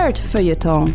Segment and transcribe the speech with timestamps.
[0.00, 0.94] Nerd-Feuilleton.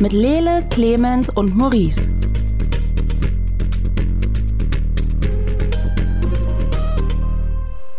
[0.00, 2.10] Mit Lele, Clemens und Maurice.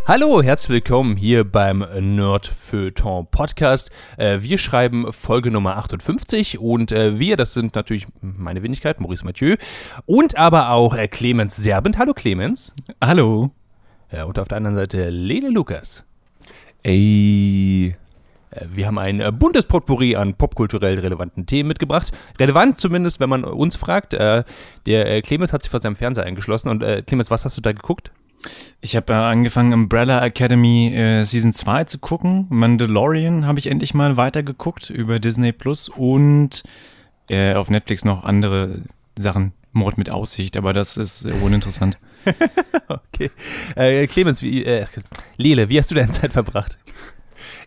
[0.05, 3.89] Hallo, herzlich willkommen hier beim Nerdfeuilleton Podcast.
[4.17, 9.23] Äh, wir schreiben Folge Nummer 58 und äh, wir, das sind natürlich meine Wenigkeit, Maurice
[9.23, 9.55] Mathieu
[10.05, 11.97] und aber auch äh, Clemens Serbent.
[11.97, 12.75] Hallo Clemens.
[13.01, 13.51] Hallo.
[14.11, 16.05] Ja, und auf der anderen Seite Lele Lukas.
[16.85, 17.95] Ey.
[18.51, 22.11] Äh, Wir haben ein äh, buntes Potpourri an popkulturell relevanten Themen mitgebracht.
[22.39, 24.13] Relevant zumindest, wenn man uns fragt.
[24.13, 24.43] Äh,
[24.85, 26.69] Der äh, Clemens hat sich vor seinem Fernseher eingeschlossen.
[26.69, 28.11] Und Clemens, was hast du da geguckt?
[28.81, 32.45] Ich habe angefangen, Umbrella Academy Season 2 zu gucken.
[32.49, 36.61] Mandalorian habe ich endlich mal weitergeguckt über Disney Plus und
[37.31, 38.83] auf Netflix noch andere
[39.15, 39.53] Sachen.
[39.71, 41.97] Mord mit Aussicht, aber das ist uninteressant.
[42.87, 43.31] Okay.
[43.75, 44.85] Äh, Clemens, wie, äh,
[45.37, 46.77] Lele, wie hast du deine Zeit verbracht?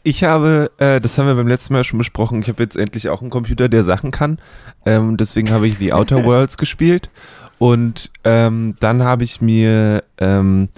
[0.05, 3.09] Ich habe, äh, das haben wir beim letzten Mal schon besprochen, ich habe jetzt endlich
[3.09, 4.39] auch einen Computer, der Sachen kann.
[4.87, 7.11] Ähm, deswegen habe ich The Outer Worlds gespielt.
[7.59, 10.69] Und ähm, dann habe ich mir, ähm,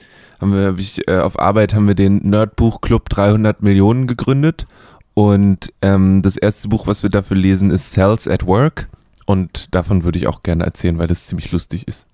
[0.40, 4.66] haben wir, hab ich, äh, auf Arbeit haben wir den Nerdbuch-Club 300 Millionen gegründet.
[5.12, 8.88] Und ähm, das erste Buch, was wir dafür lesen, ist Cells at Work.
[9.26, 12.06] Und davon würde ich auch gerne erzählen, weil das ziemlich lustig ist.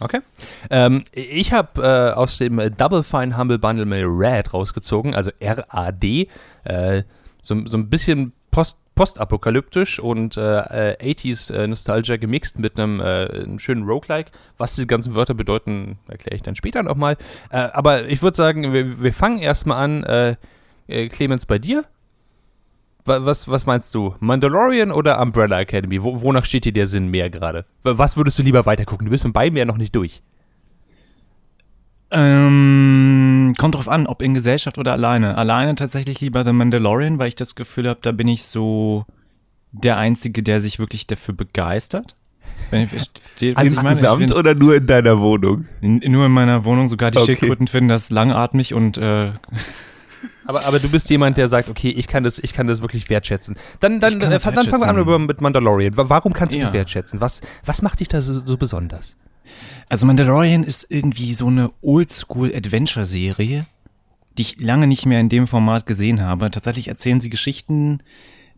[0.00, 0.20] Okay.
[0.70, 5.30] Ähm, ich habe äh, aus dem äh, Double Fine Humble Bundle mal RAD rausgezogen, also
[5.38, 6.28] R-A-D.
[6.64, 7.02] Äh,
[7.42, 13.00] so, so ein bisschen post, postapokalyptisch und äh, äh, 80s äh, Nostalgia gemixt mit einem,
[13.00, 14.30] äh, einem schönen Roguelike.
[14.58, 17.16] Was diese ganzen Wörter bedeuten, erkläre ich dann später nochmal.
[17.50, 20.04] Äh, aber ich würde sagen, wir, wir fangen erstmal an.
[20.04, 20.36] Äh,
[20.90, 21.84] äh, Clemens, bei dir?
[23.04, 24.14] Wa- Was, was meinst du?
[24.20, 26.02] Mandalorian oder Umbrella Academy?
[26.02, 27.64] Wo, wonach steht dir der Sinn mehr gerade?
[27.82, 29.06] Wa- Was würdest du lieber weitergucken?
[29.06, 30.22] Du bist mit beiden ja noch nicht durch.
[32.12, 35.36] Ähm, kommt drauf an, ob in Gesellschaft oder alleine.
[35.38, 39.04] Alleine tatsächlich lieber The Mandalorian, weil ich das Gefühl habe, da bin ich so
[39.72, 42.16] der Einzige, der sich wirklich dafür begeistert.
[42.70, 43.72] Wenn ich verstehe, was ich.
[43.72, 45.66] Ich Insgesamt bin- oder nur in deiner Wohnung?
[45.80, 47.36] Nur in meiner Wohnung, sogar die Okay.
[47.36, 49.32] Schildkröten finden das langatmig und äh,
[50.50, 53.08] Aber, aber du bist jemand, der sagt, okay, ich kann das, ich kann das wirklich
[53.08, 53.56] wertschätzen.
[53.78, 55.96] Dann, dann, das dann fangen wir an mit Mandalorian.
[55.96, 56.74] Wa- Warum kannst du das Ja.
[56.74, 57.20] wertschätzen?
[57.20, 59.16] Was, was macht dich da so, so besonders?
[59.88, 63.64] also Mandalorian ist irgendwie so eine Oldschool-Adventure-Serie,
[64.38, 66.50] die ich lange nicht mehr in dem Format gesehen habe.
[66.50, 68.02] Tatsächlich erzählen sie Geschichten,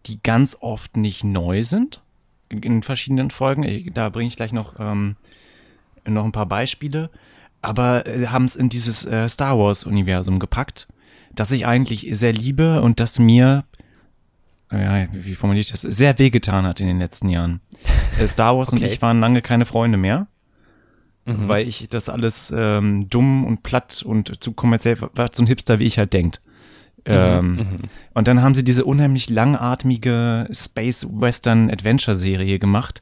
[0.06, 2.00] die ganz oft nicht neu sind,
[2.48, 3.91] in verschiedenen Folgen.
[3.94, 5.16] Da bringe ich gleich noch, ähm,
[6.06, 7.10] noch ein paar Beispiele.
[7.62, 10.88] Aber äh, haben es in dieses äh, Star Wars-Universum gepackt,
[11.34, 13.65] das ich eigentlich sehr liebe und das mir
[14.70, 17.60] ja, wie formuliere ich das, sehr wehgetan hat in den letzten Jahren.
[18.19, 18.93] Äh, Star Wars und Okay.
[18.93, 20.26] ich waren lange keine Freunde mehr,
[21.26, 21.47] Mhm.
[21.48, 25.78] weil ich das alles ähm, dumm und platt und zu kommerziell, was so ein Hipster
[25.78, 26.41] wie ich halt denkt.
[27.04, 27.66] Ähm, Mhm.
[28.14, 33.00] Und dann haben sie diese unheimlich langatmige Space Western Adventure Serie gemacht,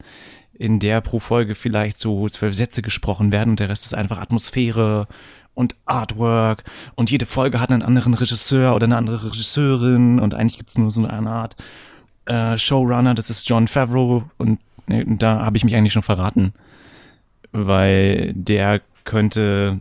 [0.53, 4.19] in der pro Folge vielleicht so zwölf Sätze gesprochen werden und der Rest ist einfach
[4.21, 5.07] Atmosphäre
[5.61, 6.65] und Artwork.
[6.97, 10.19] Und jede Folge hat einen anderen Regisseur oder eine andere Regisseurin.
[10.19, 11.57] Und eigentlich gibt's nur so eine Art
[12.27, 14.25] äh, Showrunner, das ist John Favreau.
[14.39, 16.53] Und, ne, und da habe ich mich eigentlich schon verraten,
[17.53, 19.81] weil der könnte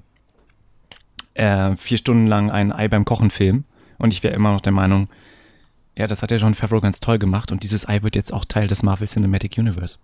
[1.33, 3.65] äh, vier Stunden lang ein Ei beim Kochen filmen.
[3.97, 5.09] Und ich wäre immer noch der Meinung,
[5.97, 7.51] ja, das hat der John Favreau ganz toll gemacht.
[7.51, 9.97] Und dieses Ei wird jetzt auch Teil des Marvel Cinematic Universe.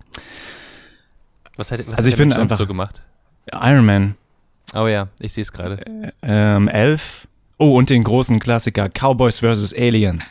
[1.57, 3.01] Was hat, was Also ich hat er bin einfach- so gemacht?
[3.53, 4.15] Iron Man,
[4.75, 6.13] Oh ja, ich sehe es gerade.
[6.21, 7.27] ähm, Elf,
[7.57, 9.73] oh und den großen Klassiker Cowboys vs.
[9.73, 10.29] Aliens,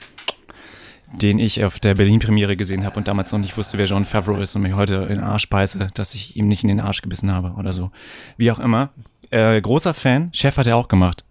[1.13, 4.37] den ich auf der Berlin-Premiere gesehen habe und damals noch nicht wusste, wer John Favreau
[4.41, 7.03] ist und mich heute in den Arsch beiße, dass ich ihm nicht in den Arsch
[7.03, 7.91] gebissen habe oder so.
[8.37, 8.91] Wie auch immer.
[9.31, 11.25] Äh, großer Fan, Chef hat er auch gemacht.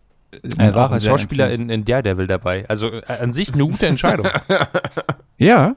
[0.58, 2.68] Er war Auch als Schauspieler in, in Daredevil dabei.
[2.68, 4.28] Also äh, an sich eine gute Entscheidung.
[5.38, 5.76] Ja,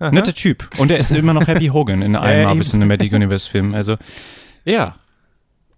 [0.00, 0.68] netter Typ.
[0.78, 2.62] Und er ist immer noch Happy Hogan in einem Ja, Marvel.
[2.64, 3.72] Cinematic Universe Film.
[3.74, 3.96] Also,
[4.64, 4.96] ja.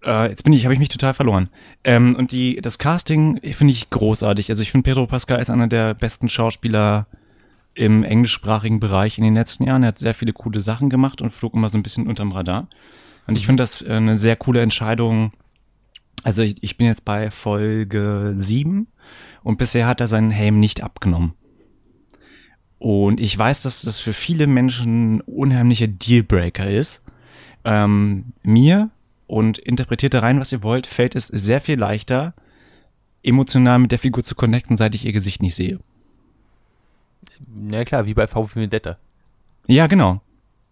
[0.03, 1.49] Äh, jetzt bin ich, habe ich mich total verloren.
[1.83, 4.49] Ähm, und die, das Casting finde ich großartig.
[4.49, 7.07] Also ich finde Pedro Pascal ist einer der besten Schauspieler
[7.73, 9.83] im englischsprachigen Bereich in den letzten Jahren.
[9.83, 12.67] Er hat sehr viele coole Sachen gemacht und flog immer so ein bisschen unterm Radar.
[13.27, 15.33] Und ich finde das äh, eine sehr coole Entscheidung.
[16.23, 18.87] Also ich, ich bin jetzt bei Folge 7
[19.43, 21.33] und bisher hat er seinen Helm nicht abgenommen.
[22.77, 27.03] Und ich weiß, dass das für viele Menschen ein unheimlicher Dealbreaker ist.
[27.65, 28.89] Ähm, mir
[29.29, 32.33] und interpretiert da rein, was ihr wollt, fällt es sehr viel leichter,
[33.23, 35.79] emotional mit der Figur zu connecten, seit ich ihr Gesicht nicht sehe.
[37.69, 38.97] ja klar, wie bei VW Vendetta.
[39.67, 40.21] Ja, genau.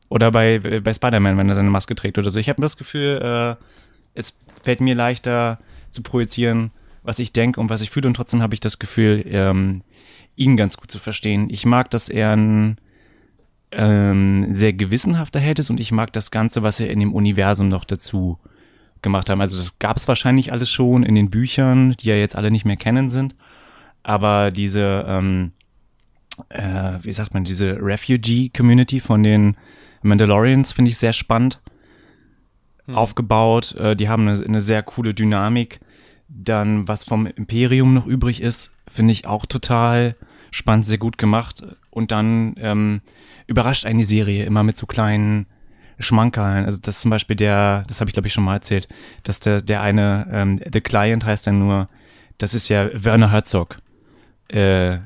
[0.09, 2.39] Oder bei, bei Spider-Man, wenn er seine Maske trägt oder so.
[2.39, 3.63] Ich habe das Gefühl, äh,
[4.13, 4.33] es
[4.63, 5.59] fällt mir leichter
[5.89, 6.71] zu projizieren
[7.07, 9.81] was ich denke und was ich fühle und trotzdem habe ich das Gefühl, ähm,
[10.35, 11.47] ihn ganz gut zu verstehen.
[11.49, 12.77] Ich mag, dass er ein
[13.71, 17.67] ähm, sehr gewissenhafter Held ist und ich mag das Ganze, was er in dem Universum
[17.67, 18.39] noch dazu
[19.01, 19.41] gemacht haben.
[19.41, 22.65] Also das gab es wahrscheinlich alles schon in den Büchern, die ja jetzt alle nicht
[22.65, 23.35] mehr kennen sind.
[24.03, 25.51] Aber diese, ähm,
[26.49, 29.57] äh, wie sagt man, diese Refugee-Community von den
[30.01, 31.59] Mandalorians finde ich sehr spannend
[32.87, 33.75] aufgebaut.
[33.75, 35.79] Äh, die haben eine, eine sehr coole Dynamik.
[36.29, 40.15] Dann, was vom Imperium noch übrig ist, finde ich auch total
[40.51, 41.65] spannend, sehr gut gemacht.
[41.89, 43.01] Und dann ähm,
[43.47, 45.47] überrascht einen die Serie immer mit so kleinen
[45.99, 46.65] Schmankerln.
[46.65, 48.87] Also das zum Beispiel der, das habe ich glaube ich schon mal erzählt,
[49.23, 51.89] dass der, der eine, ähm, The Client heißt dann nur,
[52.37, 53.77] das ist ja Werner Herzog.
[54.49, 54.99] Äh,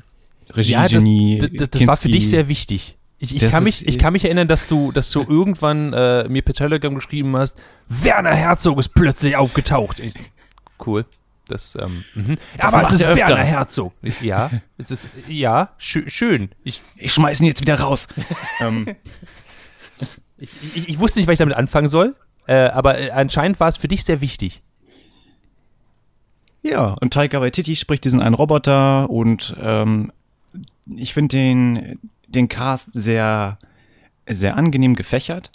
[0.50, 1.38] Regiegenie.
[1.40, 2.98] Ja, das, das, das war für dich sehr wichtig.
[3.18, 6.42] Ich, ich, kann mich, ich kann mich erinnern, dass du, dass du irgendwann äh, mir
[6.42, 10.00] per Telegram geschrieben hast, Werner Herzog ist plötzlich aufgetaucht.
[10.00, 10.14] Ich,
[10.86, 11.06] cool.
[11.48, 12.36] Das, ähm, mhm.
[12.58, 13.92] Das Aber es ist Werner Herzog.
[14.20, 16.50] Ja, es ist, ja, schö schön.
[16.64, 18.08] Ich, ich schmeiß ihn jetzt wieder raus.
[18.60, 18.94] ähm.
[20.38, 22.14] ich, ich, ich, wusste nicht, was ich damit anfangen soll,
[22.46, 24.62] äh, aber äh, anscheinend war es für dich sehr wichtig.
[26.62, 30.12] Ja, und Taika Waititi spricht diesen einen Roboter und ähm,
[30.86, 31.98] ich finde den
[32.34, 33.58] den Cast sehr,
[34.28, 35.52] sehr angenehm gefächert.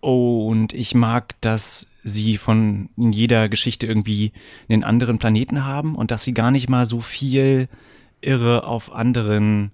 [0.00, 4.32] Und ich mag, dass sie von in jeder Geschichte irgendwie
[4.68, 7.68] einen anderen Planeten haben und dass sie gar nicht mal so viel
[8.20, 9.72] irre auf anderen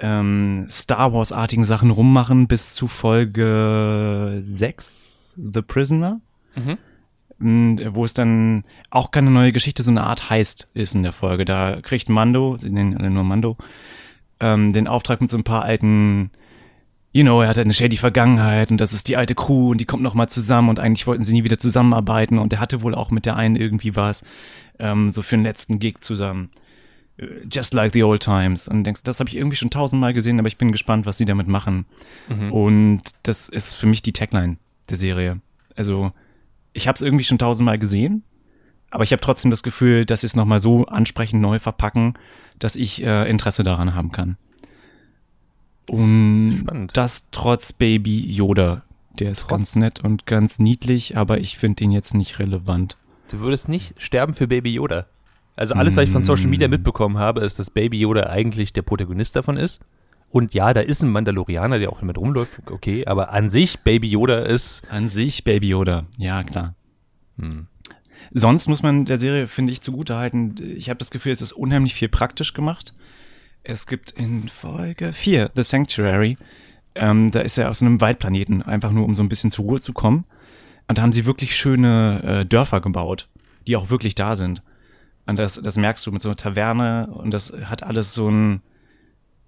[0.00, 6.20] ähm, Star Wars-artigen Sachen rummachen bis zu Folge 6, The Prisoner.
[6.54, 6.78] Mhm.
[7.38, 11.44] Wo es dann auch keine neue Geschichte, so eine Art Heist ist in der Folge.
[11.44, 13.58] Da kriegt Mando, sie nennen nur Mando,
[14.40, 16.30] ähm, den Auftrag mit so ein paar alten,
[17.16, 19.86] you know, er hatte eine shady Vergangenheit und das ist die alte Crew und die
[19.86, 23.10] kommt nochmal zusammen und eigentlich wollten sie nie wieder zusammenarbeiten und er hatte wohl auch
[23.10, 24.22] mit der einen irgendwie was,
[24.78, 26.50] ähm, so für den letzten Gig zusammen.
[27.16, 28.68] Äh, just like the old times.
[28.68, 31.24] Und denkst, das habe ich irgendwie schon tausendmal gesehen, aber ich bin gespannt, was sie
[31.24, 31.86] damit machen.
[32.28, 32.52] Mhm.
[32.52, 34.58] Und das ist für mich die Tagline
[34.90, 35.40] der Serie.
[35.74, 36.12] Also,
[36.74, 38.24] ich habe es irgendwie schon tausendmal gesehen,
[38.90, 42.12] aber ich habe trotzdem das Gefühl, dass sie es nochmal so ansprechend neu verpacken,
[42.58, 44.36] dass ich äh, Interesse daran haben kann.
[45.90, 46.96] Und Spannend.
[46.96, 48.82] das trotz Baby Yoda.
[49.18, 49.50] Der ist trotz.
[49.50, 52.96] ganz nett und ganz niedlich, aber ich finde ihn jetzt nicht relevant.
[53.30, 55.06] Du würdest nicht sterben für Baby Yoda.
[55.56, 56.72] Also alles, was ich von Social Media mm.
[56.72, 59.80] mitbekommen habe, ist, dass Baby Yoda eigentlich der Protagonist davon ist.
[60.30, 64.10] Und ja, da ist ein Mandalorianer, der auch damit rumläuft, okay, aber an sich Baby
[64.10, 64.82] Yoda ist.
[64.90, 66.74] An sich Baby Yoda, ja klar.
[67.38, 67.68] Hm.
[68.32, 71.94] Sonst muss man der Serie, finde ich, zugutehalten, ich habe das Gefühl, es ist unheimlich
[71.94, 72.94] viel praktisch gemacht.
[73.68, 76.36] Es gibt in Folge 4 The Sanctuary,
[76.94, 79.64] ähm, da ist er auf so einem Waldplaneten, einfach nur um so ein bisschen zur
[79.64, 80.24] Ruhe zu kommen.
[80.86, 83.28] Und da haben sie wirklich schöne äh, Dörfer gebaut,
[83.66, 84.62] die auch wirklich da sind.
[85.26, 88.62] Und das, das merkst du mit so einer Taverne und das hat alles so ein,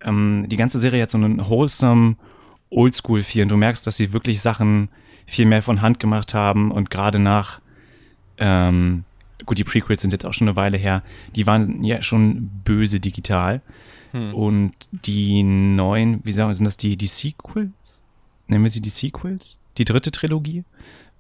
[0.01, 2.17] ähm, die ganze Serie hat so einen wholesome
[2.71, 4.89] Oldschool-Feel und du merkst, dass sie wirklich Sachen
[5.27, 7.61] viel mehr von Hand gemacht haben und gerade nach
[8.39, 9.05] ähm,
[9.47, 11.05] gut, die Prequels sind jetzt auch schon eine Weile her,
[11.37, 13.63] die waren ja schon böse digital.
[14.13, 14.35] Hm.
[14.35, 18.03] Und die neuen, wie sagen wir, sind das die, die Sequels?
[18.47, 19.59] Nennen wir sie die Sequels?
[19.77, 20.65] Die dritte Trilogie?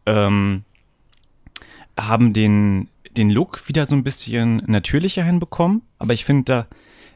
[0.07, 0.65] Ähm,
[1.99, 6.45] haben den, den Look wieder so ein bisschen natürlicher hinbekommen, aber ich finde,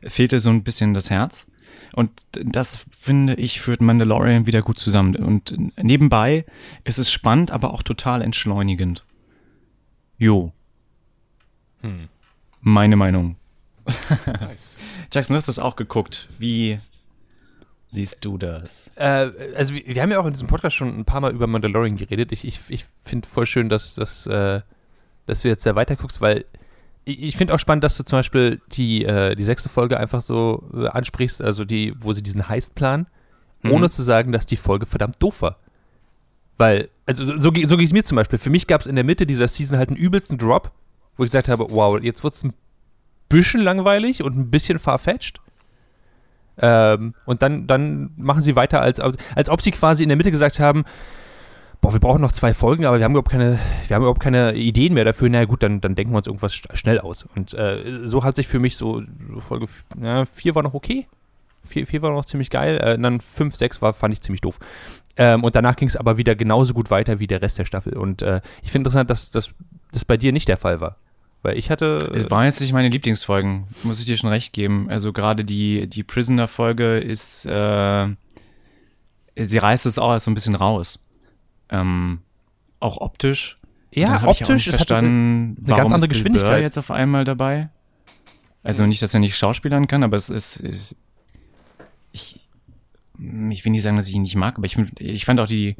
[0.03, 1.47] da fehlte so ein bisschen das Herz.
[1.95, 5.15] Und das finde ich führt Mandalorian wieder gut zusammen.
[5.17, 6.47] Und nebenbei
[6.85, 9.05] ist es spannend, aber auch total entschleunigend.
[10.19, 10.53] Jo.
[11.83, 12.09] Hm.
[12.61, 13.37] Meine Meinung.
[14.27, 14.79] Nice.
[15.13, 16.27] Jackson, du hast das auch geguckt.
[16.39, 16.81] Wie
[17.89, 18.91] siehst du das?
[18.97, 21.47] Äh, also wir, wir, haben ja auch in diesem Podcast schon ein paar Mal über
[21.47, 22.33] Mandalorian geredet.
[22.33, 24.63] Ich, ich, ich finde voll schön, dass, dass, äh,
[25.27, 26.47] dass du jetzt da weiter guckst, weil
[27.05, 30.23] ich, ich finde auch spannend, dass du zum Beispiel die, äh, die sechste Folge einfach
[30.23, 33.07] so äh, ansprichst, also die, wo sie diesen Heist planen,
[33.63, 33.73] mhm.
[33.73, 35.59] ohne zu sagen, dass die Folge verdammt doof war.
[36.57, 38.39] Weil, also so, so, so ging es mir zum Beispiel.
[38.39, 40.73] Für mich gab es in der Mitte dieser Season halt einen übelsten Drop,
[41.19, 42.55] wo ich gesagt habe, wow, jetzt wird es ein
[43.33, 45.41] bisschen langweilig und ein bisschen farfetched.
[46.59, 50.31] Ähm, und dann, dann machen sie weiter, als, als ob sie quasi in der Mitte
[50.31, 50.85] gesagt haben,
[51.81, 53.59] boah, wir brauchen noch zwei Folgen, aber wir haben überhaupt keine,
[53.89, 55.29] wir haben überhaupt keine Ideen mehr dafür.
[55.29, 57.27] Na naja, gut, dann, dann denken wir uns irgendwas schnell aus.
[57.35, 59.03] Und äh, so hat sich für mich so,
[59.35, 61.07] so Folge 4 war noch okay.
[61.65, 62.79] 4 war noch ziemlich geil.
[62.79, 64.59] Äh, dann 5, 6 war, fand ich ziemlich doof.
[65.17, 67.97] Ähm, und danach ging es aber wieder genauso gut weiter wie der Rest der Staffel.
[67.97, 70.97] Und äh, ich finde interessant, dass das bei dir nicht der Fall war.
[71.43, 72.13] Weil ich hatte.
[72.15, 74.89] Es waren jetzt nicht meine Lieblingsfolgen, muss ich dir schon recht geben.
[74.89, 78.09] Also gerade die, die Prisoner-Folge ist, äh,
[79.37, 81.05] sie reißt es auch so ein bisschen raus.
[81.69, 82.21] Ähm,
[82.79, 83.59] auch optisch.
[83.95, 86.63] Ja, optisch hat verstanden, eine ganz andere ist Bill Geschwindigkeit.
[86.63, 87.69] jetzt auf einmal dabei.
[88.63, 90.97] Also nicht, dass er nicht schauspielern kann, aber es ist, ist
[92.13, 92.49] ich,
[93.19, 95.47] ich will nicht sagen, dass ich ihn nicht mag, aber ich, find, ich fand auch
[95.47, 95.77] die,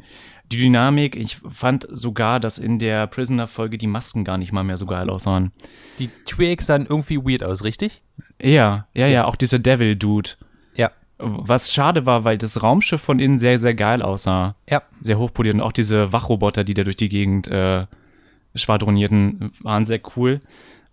[0.53, 4.77] die Dynamik, ich fand sogar, dass in der Prisoner-Folge die Masken gar nicht mal mehr
[4.77, 5.51] so geil aussahen.
[5.99, 8.01] Die Twigs sahen irgendwie weird aus, richtig?
[8.41, 10.31] Ja, ja, ja, auch dieser Devil-Dude.
[10.75, 10.91] Ja.
[11.17, 14.55] Was schade war, weil das Raumschiff von innen sehr, sehr geil aussah.
[14.69, 14.83] Ja.
[15.01, 17.85] Sehr hochpoliert und auch diese Wachroboter, die da durch die Gegend äh,
[18.55, 20.39] schwadronierten, waren sehr cool.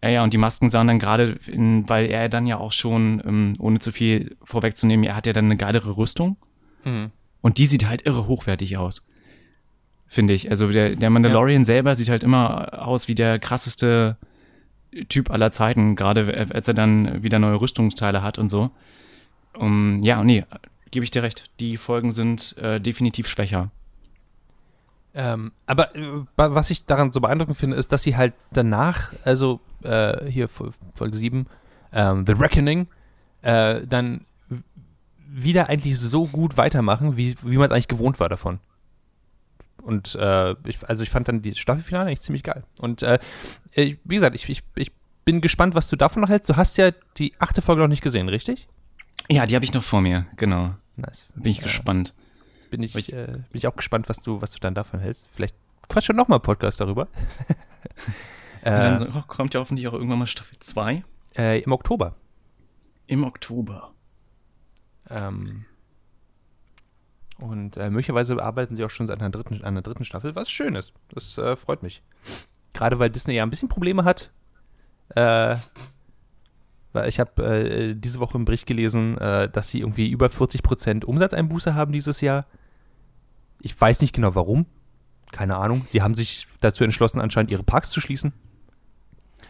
[0.02, 1.38] Ja, ja, und die Masken sahen dann gerade,
[1.87, 5.45] weil er dann ja auch schon, ähm, ohne zu viel vorwegzunehmen, er hat ja dann
[5.47, 6.37] eine geilere Rüstung.
[6.85, 7.11] Mhm.
[7.43, 9.07] Und die sieht halt irre hochwertig aus.
[10.12, 10.50] Finde ich.
[10.50, 14.17] Also der, der Mandalorian selber sieht halt immer aus wie der krasseste
[15.09, 18.73] Typ aller Zeiten, gerade als er dann wieder neue Rüstungsteile hat und so.
[19.57, 20.45] Um, ja, nee,
[20.90, 21.49] gebe ich dir recht.
[21.61, 23.71] Die Folgen sind äh, definitiv schwächer.
[25.14, 26.02] Ähm, aber äh,
[26.37, 30.49] wa- was ich daran so beeindruckend finde, ist, dass sie halt danach, also äh, hier
[30.49, 31.47] Fol- Folge 7,
[31.93, 32.88] ähm, The Reckoning,
[33.43, 34.23] äh, dann
[35.29, 38.59] wieder eigentlich so gut weitermachen, wie, wie man es eigentlich gewohnt war davon.
[39.83, 42.65] Und äh, ich, also ich fand dann die Staffelfinale eigentlich ziemlich geil.
[42.81, 43.19] Und äh,
[43.73, 44.93] ich- wie gesagt, ich, ich, ich
[45.25, 46.49] bin gespannt, was du davon noch hältst.
[46.51, 48.69] Du hast ja die achte Folge noch nicht gesehen, richtig?
[49.29, 50.75] Ja, die habe ich noch vor mir, genau.
[50.97, 51.33] Nice.
[51.37, 52.15] Bin ich Äh, gespannt.
[52.71, 55.29] bin ich, äh, bin ich auch gespannt, was du, was du dann davon hältst.
[55.33, 55.55] Vielleicht
[55.89, 57.09] quatsch schon nochmal Podcast darüber.
[58.63, 61.03] Dann äh, so, oh, kommt ja hoffentlich auch irgendwann mal Staffel 2
[61.37, 62.15] äh, Im Oktober.
[63.07, 63.93] im Oktober.
[65.09, 65.65] Ähm,
[67.43, 70.51] und äh, möglicherweise arbeiten sie auch schon seit einer dritten, an einer dritten Staffel, was
[70.51, 70.93] schön ist.
[71.13, 72.03] Das äh, freut mich.
[72.73, 74.31] Gerade weil Disney ja ein bisschen Probleme hat.
[75.15, 75.57] Äh,
[76.93, 81.05] weil ich habe äh, diese Woche im Bericht gelesen, äh, dass sie irgendwie über 40%
[81.05, 82.47] Umsatzeinbuße haben dieses Jahr.
[83.63, 84.67] Ich weiß nicht genau warum.
[85.31, 85.83] Keine Ahnung.
[85.87, 88.33] Sie haben sich dazu entschlossen, anscheinend ihre Parks zu schließen.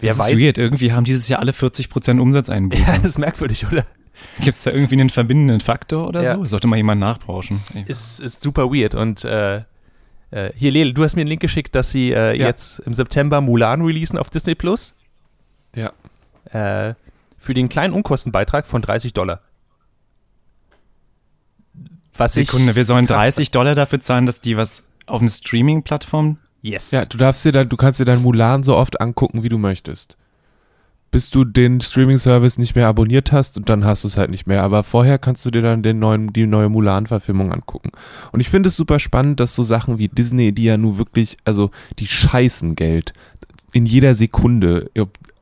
[0.01, 0.31] Wer das weiß.
[0.31, 0.59] ist weird.
[0.59, 2.85] Irgendwie haben dieses Jahr alle 40% Umsatzeinbußen.
[2.87, 3.87] Ja, das ist merkwürdig, oder?
[4.39, 6.37] Gibt es da irgendwie einen verbindenden Faktor oder Ja.
[6.37, 6.45] so?
[6.47, 7.61] Sollte mal jemand nachbrauschen.
[7.87, 8.95] ist, ist super weird.
[8.95, 9.59] Und äh,
[10.31, 12.47] äh, hier, Lele, du hast mir einen Link geschickt, dass sie äh, Ja.
[12.47, 14.95] jetzt im September Mulan releasen auf Disney Plus.
[15.75, 15.93] Ja.
[16.53, 16.95] Äh,
[17.37, 19.41] für den kleinen Unkostenbeitrag von 30 Dollar.
[22.17, 26.39] Was Sekunde, wir sollen krass- 30 Dollar dafür zahlen, dass die was auf eine Streaming-Plattform.
[26.63, 26.91] Yes.
[26.91, 29.57] Ja, du darfst dir dann, du kannst dir dein Mulan so oft angucken, wie du
[29.59, 30.17] möchtest.
[31.11, 34.47] Bis du den Streaming-Service nicht mehr abonniert hast und dann hast du es halt nicht
[34.47, 34.63] mehr.
[34.63, 37.91] Aber vorher kannst du dir dann den neuen, die neue Mulan-Verfilmung angucken.
[38.31, 41.37] Und ich finde es super spannend, dass so Sachen wie Disney, die ja nur wirklich,
[41.45, 43.13] also die scheißen Geld
[43.73, 44.91] in jeder Sekunde,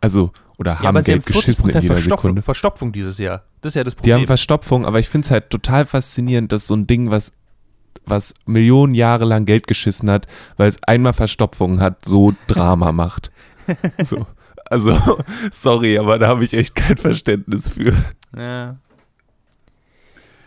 [0.01, 2.43] also oder ja, haben aber sie haben Geld geschissen in 40% jeder Verstopfung, Sekunde.
[2.43, 3.45] Verstopfung dieses Jahr.
[3.61, 4.17] Das ist ja das Die Problem.
[4.17, 7.33] haben Verstopfung, aber ich finde es halt total faszinierend, dass so ein Ding, was,
[8.07, 13.31] was Millionen Jahre lang Geld geschissen hat, weil es einmal Verstopfung hat, so Drama macht.
[14.03, 14.27] So.
[14.71, 14.97] Also,
[15.51, 17.95] sorry, aber da habe ich echt kein Verständnis für.
[18.37, 18.77] Ja.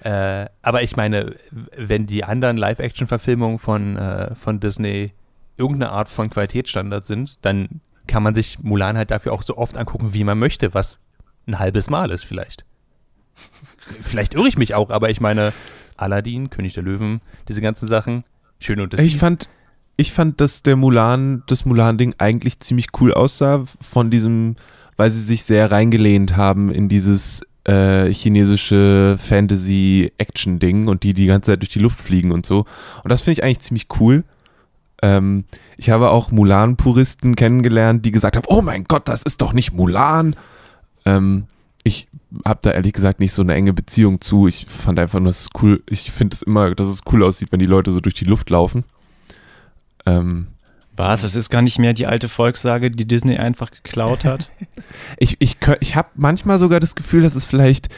[0.03, 1.35] Äh, aber ich meine,
[1.77, 5.13] wenn die anderen Live-Action-Verfilmungen von, äh, von Disney
[5.57, 9.77] irgendeine Art von Qualitätsstandard sind, dann kann man sich Mulan halt dafür auch so oft
[9.77, 10.99] angucken, wie man möchte, was
[11.47, 12.65] ein halbes Mal ist vielleicht.
[14.01, 15.53] vielleicht irre ich mich auch, aber ich meine,
[15.97, 18.23] Aladdin, König der Löwen, diese ganzen Sachen,
[18.59, 19.19] schön und das Ich Biest.
[19.19, 19.49] fand,
[20.01, 24.55] ich fand, dass der Mulan, das Mulan-Ding eigentlich ziemlich cool aussah von diesem,
[24.97, 31.51] weil sie sich sehr reingelehnt haben in dieses äh, chinesische Fantasy-Action-Ding und die die ganze
[31.51, 32.65] Zeit durch die Luft fliegen und so.
[33.03, 34.23] Und das finde ich eigentlich ziemlich cool.
[35.01, 35.45] Ähm,
[35.77, 39.73] ich habe auch Mulan-Puristen kennengelernt, die gesagt haben, oh mein Gott, das ist doch nicht
[39.73, 40.35] Mulan.
[41.05, 41.45] Ähm,
[41.83, 42.07] ich
[42.45, 44.47] habe da ehrlich gesagt nicht so eine enge Beziehung zu.
[44.47, 45.83] Ich fand einfach nur, es ist cool.
[45.89, 48.49] Ich finde es immer, dass es cool aussieht, wenn die Leute so durch die Luft
[48.49, 48.83] laufen.
[50.05, 50.47] Ähm,
[50.95, 51.23] Was?
[51.23, 54.49] Es ist gar nicht mehr die alte Volkssage, die Disney einfach geklaut hat.
[55.17, 57.89] ich ich, ich habe manchmal sogar das Gefühl, dass es vielleicht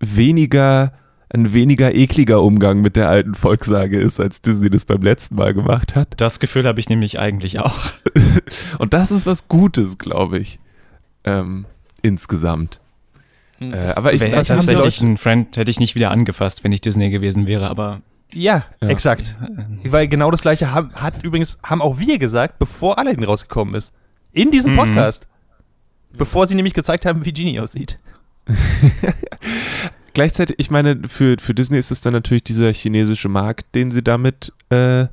[0.00, 0.92] weniger
[1.34, 5.54] ein weniger ekliger Umgang mit der alten Volkssage ist, als Disney das beim letzten Mal
[5.54, 6.08] gemacht hat.
[6.20, 7.78] Das Gefühl habe ich nämlich eigentlich auch.
[8.78, 10.58] Und das ist was Gutes, glaube ich.
[11.24, 11.64] Ähm,
[12.02, 12.80] insgesamt.
[13.58, 16.72] Hm, Äh, das- aber ich das tatsächlich ein Friend, hätte ich nicht wieder angefasst, wenn
[16.72, 18.88] ich Disney gewesen wäre, aber Ja, Ja.
[18.88, 19.36] exakt.
[19.84, 23.92] Weil genau das gleiche haben, hat übrigens, haben auch wir gesagt, bevor Aladdin rausgekommen ist.
[24.32, 24.78] In diesem Mhm.
[24.78, 25.26] Podcast.
[26.14, 27.98] Bevor sie nämlich gezeigt haben, wie Genie aussieht.
[30.14, 34.02] gleichzeitig, ich meine, für, für Disney ist es dann natürlich dieser chinesische Markt, den sie
[34.02, 35.06] damit äh,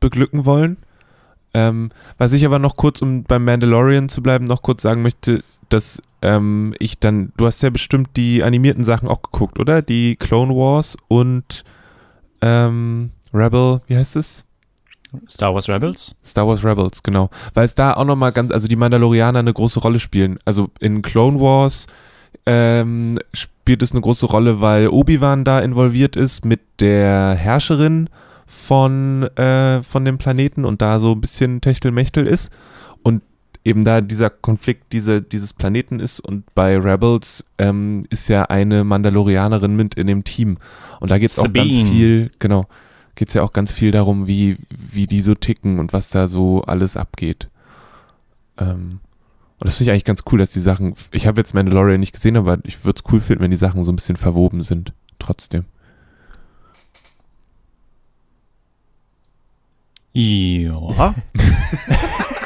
[0.00, 0.76] beglücken wollen.
[1.52, 5.42] Ähm, was ich aber noch kurz, um beim Mandalorian zu bleiben, noch kurz sagen möchte,
[5.68, 9.82] dass ähm, ich dann, du hast ja bestimmt die animierten Sachen auch geguckt, oder?
[9.82, 11.64] Die Clone Wars und
[12.42, 14.44] ähm, Rebel, wie heißt es?
[15.28, 16.14] Star Wars Rebels?
[16.24, 17.30] Star Wars Rebels, genau.
[17.54, 20.38] Weil es da auch nochmal ganz, also die Mandalorianer eine große Rolle spielen.
[20.44, 21.86] Also in Clone Wars
[22.46, 28.08] ähm, spielt es eine große Rolle, weil Obi-Wan da involviert ist mit der Herrscherin
[28.46, 32.50] von, äh, von dem Planeten und da so ein bisschen Techtelmechtel ist.
[33.02, 33.22] Und
[33.64, 38.84] eben da dieser Konflikt diese, dieses Planeten ist und bei Rebels ähm, ist ja eine
[38.84, 40.58] Mandalorianerin mit in dem Team.
[41.00, 42.66] Und da geht es auch ganz viel, genau,
[43.14, 46.26] geht es ja auch ganz viel darum, wie, wie die so ticken und was da
[46.26, 47.48] so alles abgeht.
[48.58, 49.00] Ähm,
[49.60, 52.14] und das finde ich eigentlich ganz cool, dass die Sachen, ich habe jetzt Mandalorian nicht
[52.14, 54.94] gesehen, aber ich würde es cool finden, wenn die Sachen so ein bisschen verwoben sind.
[55.18, 55.66] Trotzdem.
[60.12, 61.14] Ja.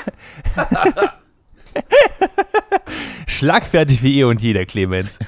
[3.26, 5.18] Schlagfertig wie eh und jeder, Clemens.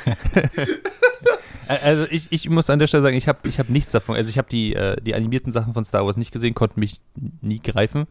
[1.69, 4.17] also ich, ich muss an der Stelle sagen, ich habe ich hab nichts davon.
[4.17, 7.01] Also ich habe die, äh, die animierten Sachen von Star Wars nicht gesehen, konnten mich
[7.41, 8.07] nie greifen.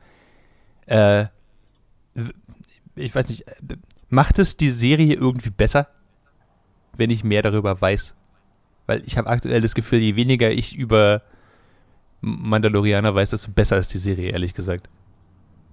[0.85, 1.25] Äh,
[2.95, 3.77] ich weiß nicht, äh,
[4.09, 5.87] macht es die Serie irgendwie besser,
[6.97, 8.15] wenn ich mehr darüber weiß?
[8.87, 11.21] Weil ich habe aktuell das Gefühl, je weniger ich über
[12.21, 14.89] Mandalorianer weiß, desto besser ist die Serie, ehrlich gesagt.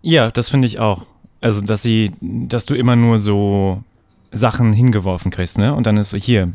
[0.02, 1.06] Ja, das finde ich auch.
[1.42, 3.82] Also, dass sie, dass du immer nur so
[4.30, 5.74] Sachen hingeworfen kriegst, ne?
[5.74, 6.52] Und dann ist so, hier,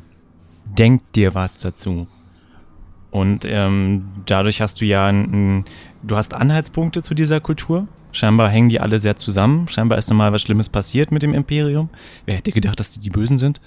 [0.65, 2.07] denk dir was dazu.
[3.11, 5.21] Und ähm, dadurch hast du ja ein,
[5.59, 5.65] ein,
[6.03, 7.87] du hast Anhaltspunkte zu dieser Kultur.
[8.11, 9.67] Scheinbar hängen die alle sehr zusammen.
[9.67, 11.89] Scheinbar ist mal was Schlimmes passiert mit dem Imperium.
[12.25, 13.61] Wer hätte gedacht, dass die die Bösen sind?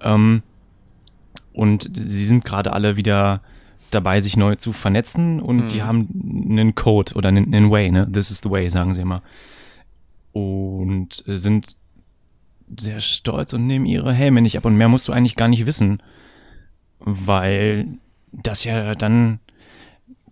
[0.00, 0.42] Ähm,
[1.52, 3.40] und sie sind gerade alle wieder
[3.90, 6.08] dabei, sich neu zu vernetzen und die haben
[6.50, 8.10] einen Code oder einen, einen Way, ne?
[8.10, 9.22] This is the way, sagen sie immer.
[10.34, 11.76] Und äh, sind
[12.78, 14.64] sehr stolz und nehmen ihre Helme nicht ab.
[14.64, 16.02] Und mehr musst du eigentlich gar nicht wissen,
[16.98, 17.86] weil
[18.32, 19.38] das ja dann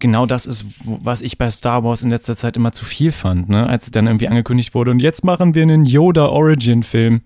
[0.03, 3.49] genau das ist, was ich bei Star Wars in letzter Zeit immer zu viel fand,
[3.49, 3.67] ne?
[3.67, 7.23] Als dann irgendwie angekündigt wurde, und jetzt machen wir einen Yoda Origin-Film.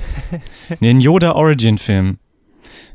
[0.80, 2.18] nee, einen Yoda Origin-Film.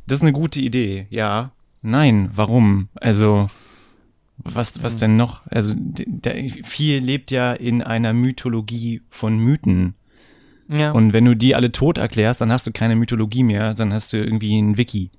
[0.07, 1.51] Das ist eine gute Idee, ja.
[1.81, 2.89] Nein, warum?
[2.95, 3.47] Also,
[4.37, 5.47] was, was denn noch?
[5.47, 9.95] Also, der, viel lebt ja in einer Mythologie von Mythen.
[10.67, 10.91] Ja.
[10.91, 14.13] Und wenn du die alle tot erklärst, dann hast du keine Mythologie mehr, dann hast
[14.13, 15.11] du irgendwie ein Wiki.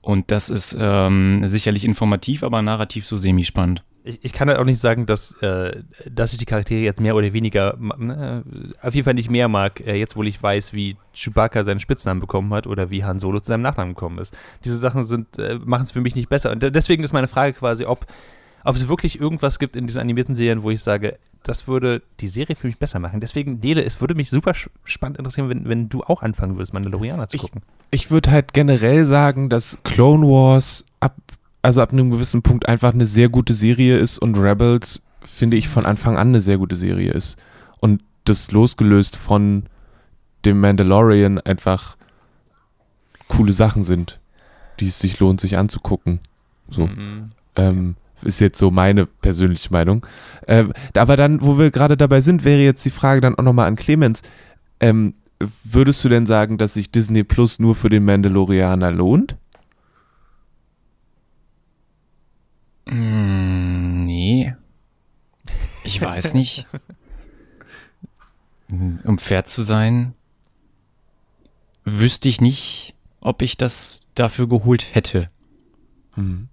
[0.00, 3.82] Und das ist ähm, sicherlich informativ, aber narrativ so semi-spannend.
[4.08, 7.16] Ich, ich kann halt auch nicht sagen, dass, äh, dass ich die Charaktere jetzt mehr
[7.16, 8.44] oder weniger, ne,
[8.80, 12.20] auf jeden Fall nicht mehr mag, äh, jetzt wo ich weiß, wie Chewbacca seinen Spitznamen
[12.20, 14.34] bekommen hat oder wie Han Solo zu seinem Nachnamen gekommen ist.
[14.64, 16.52] Diese Sachen sind, äh, machen es für mich nicht besser.
[16.52, 18.06] Und de- deswegen ist meine Frage quasi, ob,
[18.64, 22.28] ob es wirklich irgendwas gibt in diesen animierten Serien, wo ich sage, das würde die
[22.28, 23.20] Serie für mich besser machen.
[23.20, 24.52] Deswegen, Nele, es würde mich super
[24.84, 27.62] spannend interessieren, wenn, wenn du auch anfangen würdest, Mandalorianer zu Ich- gucken.
[27.92, 31.14] Ich würde halt generell sagen, dass Clone Wars ab,
[31.66, 35.68] also ab einem gewissen Punkt einfach eine sehr gute Serie ist und Rebels, finde ich,
[35.68, 37.38] von Anfang an eine sehr gute Serie ist.
[37.80, 39.64] Und das losgelöst von
[40.44, 41.96] dem Mandalorian einfach
[43.26, 44.20] coole Sachen sind,
[44.78, 46.20] die es sich lohnt, sich anzugucken.
[46.68, 46.86] So.
[46.86, 47.30] Mhm.
[47.56, 50.06] Ähm, ist jetzt so meine persönliche Meinung.
[50.46, 53.66] Ähm, aber dann, wo wir gerade dabei sind, wäre jetzt die Frage dann auch nochmal
[53.66, 54.22] an Clemens.
[54.78, 59.36] Ähm, würdest du denn sagen, dass sich Disney Plus nur für den Mandalorianer lohnt?
[62.86, 64.54] Mm, nee.
[65.84, 66.66] Ich weiß nicht.
[68.68, 70.12] Um fair zu sein,
[71.84, 75.30] wüsste ich nicht, ob ich das dafür geholt hätte.
[76.14, 76.48] Hm.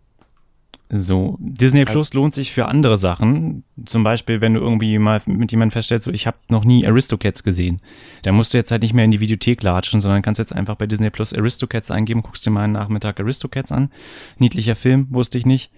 [0.96, 3.64] So, Disney Plus lohnt sich für andere Sachen.
[3.84, 7.42] Zum Beispiel, wenn du irgendwie mal mit jemandem feststellst, so, ich habe noch nie Aristocats
[7.42, 7.82] gesehen.
[8.22, 10.76] Da musst du jetzt halt nicht mehr in die Videothek latschen, sondern kannst jetzt einfach
[10.76, 13.90] bei Disney Plus Aristocats eingeben, guckst dir mal einen Nachmittag Aristocats an.
[14.38, 15.72] Niedlicher Film, wusste ich nicht.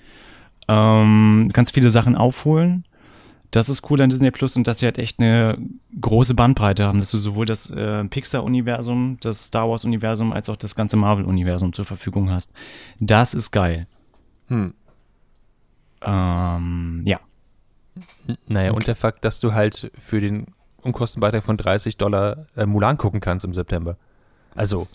[0.68, 2.86] Ähm, kannst viele Sachen aufholen.
[3.52, 5.58] Das ist cool an Disney Plus und dass sie halt echt eine
[6.02, 10.76] große Bandbreite haben, dass du sowohl das äh, Pixar-Universum, das Star Wars-Universum als auch das
[10.76, 12.52] ganze Marvel-Universum zur Verfügung hast.
[13.00, 13.88] Das ist geil.
[14.48, 14.74] Hm.
[16.02, 17.20] Ähm, ja.
[18.48, 20.48] Naja, und der Fakt, dass du halt für den
[20.82, 23.98] Unkostenbeitrag von 30 Dollar äh, Mulan gucken kannst im September.
[24.54, 24.88] Also,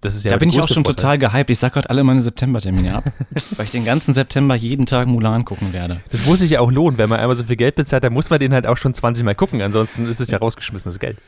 [0.00, 1.18] das ist ja da bin ich auch schon Vorteil.
[1.18, 1.50] total gehypt.
[1.50, 3.04] Ich sag gerade alle meine September-Termine ab,
[3.56, 6.00] weil ich den ganzen September jeden Tag Mulan gucken werde.
[6.10, 8.30] Das muss sich ja auch lohnen, wenn man einmal so viel Geld bezahlt, dann muss
[8.30, 11.18] man den halt auch schon 20 Mal gucken, ansonsten ist es ja rausgeschmissenes Geld.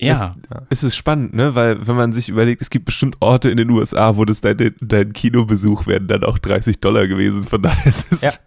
[0.00, 0.36] Ja,
[0.70, 1.56] Es ist spannend, ne?
[1.56, 4.74] Weil, wenn man sich überlegt, es gibt bestimmt Orte in den USA, wo das dein,
[4.80, 7.42] dein Kinobesuch wären dann auch 30 Dollar gewesen.
[7.42, 8.22] Von daher ist es.
[8.22, 8.30] Ja.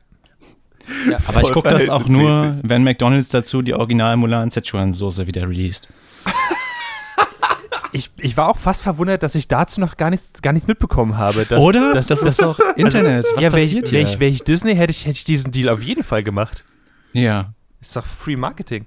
[1.09, 5.25] Ja, aber ich gucke das auch nur, wenn McDonalds dazu die Original Mulan Szechuan Soße
[5.27, 5.87] wieder released.
[7.93, 11.17] Ich, ich war auch fast verwundert, dass ich dazu noch gar nichts, gar nichts mitbekommen
[11.17, 11.45] habe.
[11.45, 11.93] Dass, Oder?
[11.93, 13.25] dass- das dass- ist doch Internet.
[13.35, 14.09] Was ja, wäre ich, passiert wär hier?
[14.09, 16.63] ich, wär ich Disney, hätte ich, hätte ich diesen Deal auf jeden Fall gemacht.
[17.13, 17.53] ja.
[17.81, 18.85] Ist doch Free Marketing.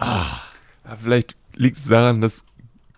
[0.00, 0.40] Ja,
[1.02, 2.44] vielleicht liegt es daran, dass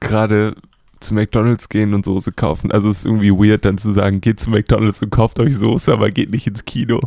[0.01, 0.55] gerade
[1.01, 2.71] zu McDonalds gehen und Soße kaufen.
[2.73, 5.93] Also es ist irgendwie weird dann zu sagen, geht zu McDonalds und kauft euch Soße,
[5.93, 7.01] aber geht nicht ins Kino.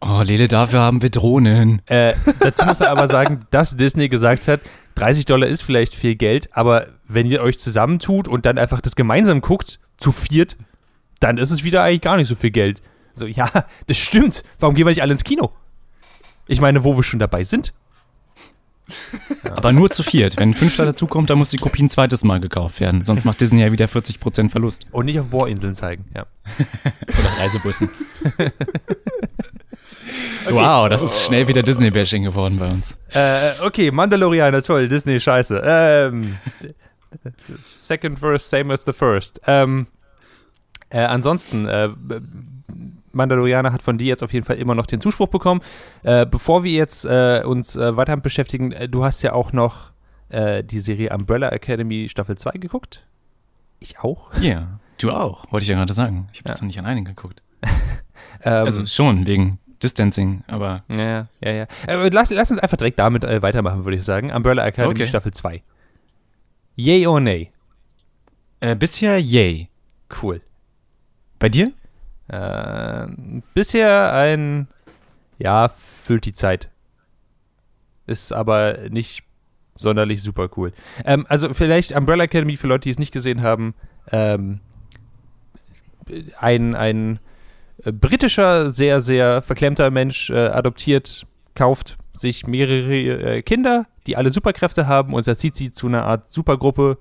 [0.00, 1.82] Oh, Lele, dafür haben wir Drohnen.
[1.86, 4.60] Äh, dazu muss er aber sagen, dass Disney gesagt hat,
[4.94, 8.96] 30 Dollar ist vielleicht viel Geld, aber wenn ihr euch zusammentut und dann einfach das
[8.96, 10.56] gemeinsam guckt, zu viert,
[11.20, 12.82] dann ist es wieder eigentlich gar nicht so viel Geld.
[13.14, 13.48] So, ja,
[13.86, 14.42] das stimmt.
[14.58, 15.52] Warum gehen wir nicht alle ins Kino?
[16.46, 17.72] Ich meine, wo wir schon dabei sind.
[19.50, 20.38] Aber nur zu viert.
[20.38, 23.02] Wenn ein Fünfter dazukommt, dann muss die Kopie ein zweites Mal gekauft werden.
[23.02, 24.84] Sonst macht Disney ja wieder 40% Verlust.
[24.90, 26.26] Und nicht auf Bohrinseln zeigen, ja.
[27.08, 27.88] Oder Reisebussen.
[30.50, 32.98] Wow, das ist schnell wieder Disney-Bashing geworden bei uns.
[33.12, 35.62] Äh, okay, Mandalorianer, toll, Disney, scheiße.
[35.64, 36.36] Ähm,
[37.58, 39.40] second verse, same as the first.
[39.46, 39.86] Ähm,
[40.90, 41.88] äh, ansonsten, äh,
[43.12, 45.60] Mandalorianer hat von dir jetzt auf jeden Fall immer noch den Zuspruch bekommen.
[46.02, 49.92] Äh, bevor wir jetzt äh, uns äh, weiter beschäftigen, du hast ja auch noch
[50.32, 53.06] die Serie Umbrella Academy Staffel 2 geguckt.
[53.78, 54.32] Ich auch.
[54.40, 56.28] Ja, du auch, wollte ich ja gerade sagen.
[56.32, 56.64] Ich habe das Ja.
[56.64, 57.40] noch nicht an einen geguckt.
[58.42, 61.66] Ähm, Also schon, wegen Distancing, aber ja, ja, ja.
[61.86, 64.32] Äh, lass, lass uns einfach direkt damit äh, weitermachen, würde ich sagen.
[64.32, 65.06] Umbrella Academy Okay.
[65.06, 65.62] Staffel 2.
[66.76, 67.52] Yay or nay?
[68.60, 69.68] äh, bisher yay.
[70.22, 70.40] Cool.
[71.38, 71.70] Bei dir?
[72.28, 73.06] Äh,
[73.52, 74.68] bisher ein,
[75.38, 76.70] ja, füllt die Zeit.
[78.06, 79.22] Ist aber nicht
[79.76, 80.72] sonderlich super cool.
[81.04, 83.74] Ähm, also vielleicht Umbrella Academy für Leute, die es nicht gesehen haben.
[84.10, 84.60] Ähm,
[86.38, 87.18] ein, ein
[87.82, 94.86] britischer, sehr, sehr verklemmter Mensch äh, adoptiert, kauft sich mehrere äh, Kinder, die alle Superkräfte
[94.86, 96.98] haben und erzieht sie zu einer Art Supergruppe,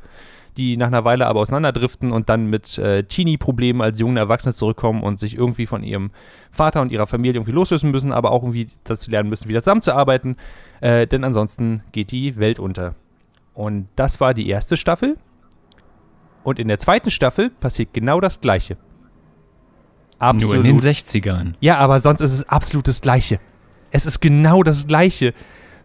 [0.58, 5.02] die nach einer Weile aber auseinanderdriften und dann mit äh, Teenie-Problemen als junge Erwachsene zurückkommen
[5.02, 6.12] und sich irgendwie von ihrem
[6.52, 10.38] Vater und ihrer Familie irgendwie loslösen müssen, aber auch irgendwie, sie lernen müssen, wieder zusammenzuarbeiten,
[10.82, 12.96] äh, denn ansonsten geht die Welt unter.
[13.54, 15.18] Und das war die erste Staffel.
[16.44, 18.78] Und in der zweiten Staffel passiert genau das Gleiche.
[20.32, 21.54] Nur in den 60ern.
[21.60, 23.40] Ja, aber sonst ist es absolut das Gleiche.
[23.92, 25.34] Es ist genau das Gleiche.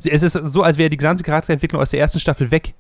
[0.05, 2.74] Es ist so, als wäre die gesamte Charakterentwicklung aus der ersten Staffel weg.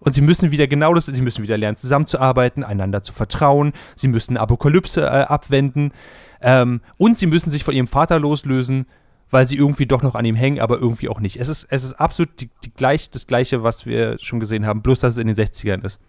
[0.00, 3.72] Und sie müssen wieder genau das, sie müssen wieder lernen, zusammenzuarbeiten, einander zu vertrauen.
[3.96, 5.92] Sie müssen Apokalypse äh, abwenden.
[6.40, 8.86] Ähm, und sie müssen sich von ihrem Vater loslösen,
[9.30, 11.40] weil sie irgendwie doch noch an ihm hängen, aber irgendwie auch nicht.
[11.40, 14.82] Es ist, es ist absolut die, die gleich, das Gleiche, was wir schon gesehen haben,
[14.82, 16.00] bloß dass es in den 60ern ist.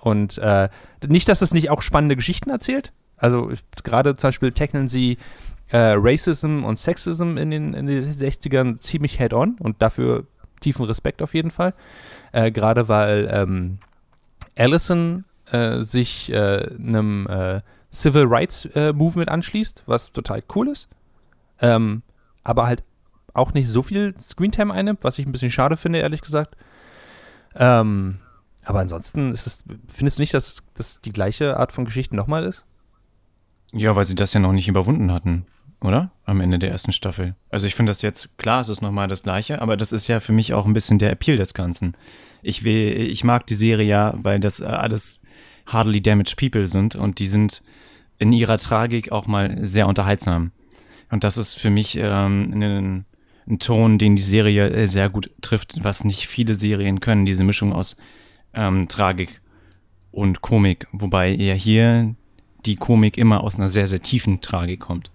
[0.00, 0.68] Und äh,
[1.06, 2.92] nicht, dass es nicht auch spannende Geschichten erzählt.
[3.16, 5.18] Also gerade zum Beispiel tackeln sie
[5.70, 10.26] äh, Racism und Sexism in den, in den 60ern ziemlich head-on und dafür
[10.60, 11.74] tiefen Respekt auf jeden Fall.
[12.32, 13.78] Äh, gerade weil ähm,
[14.56, 17.60] Allison äh, sich äh, einem äh,
[17.92, 20.88] Civil Rights äh, Movement anschließt, was total cool ist.
[21.60, 22.02] Ähm,
[22.42, 22.82] aber halt
[23.32, 26.56] auch nicht so viel Screentime einnimmt, was ich ein bisschen schade finde, ehrlich gesagt.
[27.56, 28.18] Ähm,
[28.64, 32.64] aber ansonsten es, findest du nicht, dass das die gleiche Art von Geschichte nochmal ist?
[33.74, 35.46] Ja, weil sie das ja noch nicht überwunden hatten,
[35.80, 36.12] oder?
[36.24, 37.34] Am Ende der ersten Staffel.
[37.50, 40.20] Also ich finde das jetzt, klar, es ist nochmal das Gleiche, aber das ist ja
[40.20, 41.96] für mich auch ein bisschen der Appeal des Ganzen.
[42.42, 45.20] Ich will, ich mag die Serie ja, weil das äh, alles
[45.66, 47.62] hardly damaged people sind und die sind
[48.18, 50.52] in ihrer Tragik auch mal sehr unterhaltsam.
[51.10, 53.04] Und das ist für mich ähm, ein,
[53.48, 57.42] ein Ton, den die Serie äh, sehr gut trifft, was nicht viele Serien können, diese
[57.44, 57.96] Mischung aus
[58.54, 59.40] ähm, Tragik
[60.12, 62.14] und Komik, wobei ja hier
[62.66, 65.10] die Komik immer aus einer sehr, sehr tiefen Tragik kommt.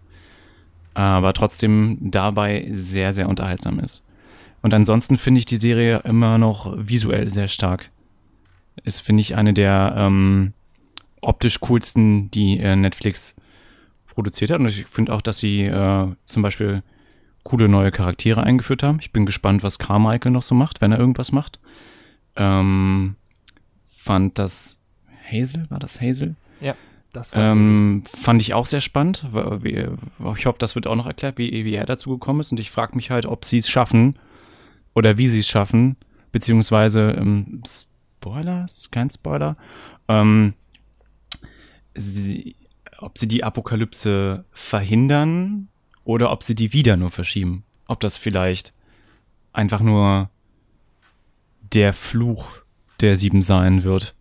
[0.93, 4.03] Aber trotzdem dabei sehr, sehr unterhaltsam ist.
[4.61, 7.91] Und ansonsten finde ich die Serie immer noch visuell sehr stark.
[8.83, 10.53] Ist, finde ich, eine der ähm,
[11.21, 13.35] optisch coolsten, die äh, Netflix
[14.13, 14.59] produziert hat.
[14.59, 16.83] Und ich finde auch, dass sie äh, zum Beispiel
[17.43, 18.99] coole neue Charaktere eingeführt haben.
[18.99, 21.59] Ich bin gespannt, was Carmichael noch so macht, wenn er irgendwas macht.
[22.35, 23.15] Ähm,
[23.89, 24.79] fand das
[25.31, 26.35] Hazel, war das Hazel?
[27.11, 29.25] Das Ähm, fand ich auch sehr spannend.
[29.63, 32.51] Ich hoffe, das wird auch noch erklärt, wie, wie er dazu gekommen ist.
[32.51, 34.17] Und ich frage mich halt, ob sie es schaffen
[34.93, 35.95] oder wie sie es schaffen,
[36.31, 39.57] beziehungsweise ähm, Spoiler, kein Spoiler,
[40.07, 40.53] ähm,
[41.95, 42.55] sie,
[42.99, 45.69] ob sie die Apokalypse verhindern
[46.03, 47.63] oder ob sie die wieder nur verschieben.
[47.87, 48.73] Ob das vielleicht
[49.51, 50.29] einfach nur
[51.73, 52.51] der Fluch
[52.99, 54.15] der Sieben sein wird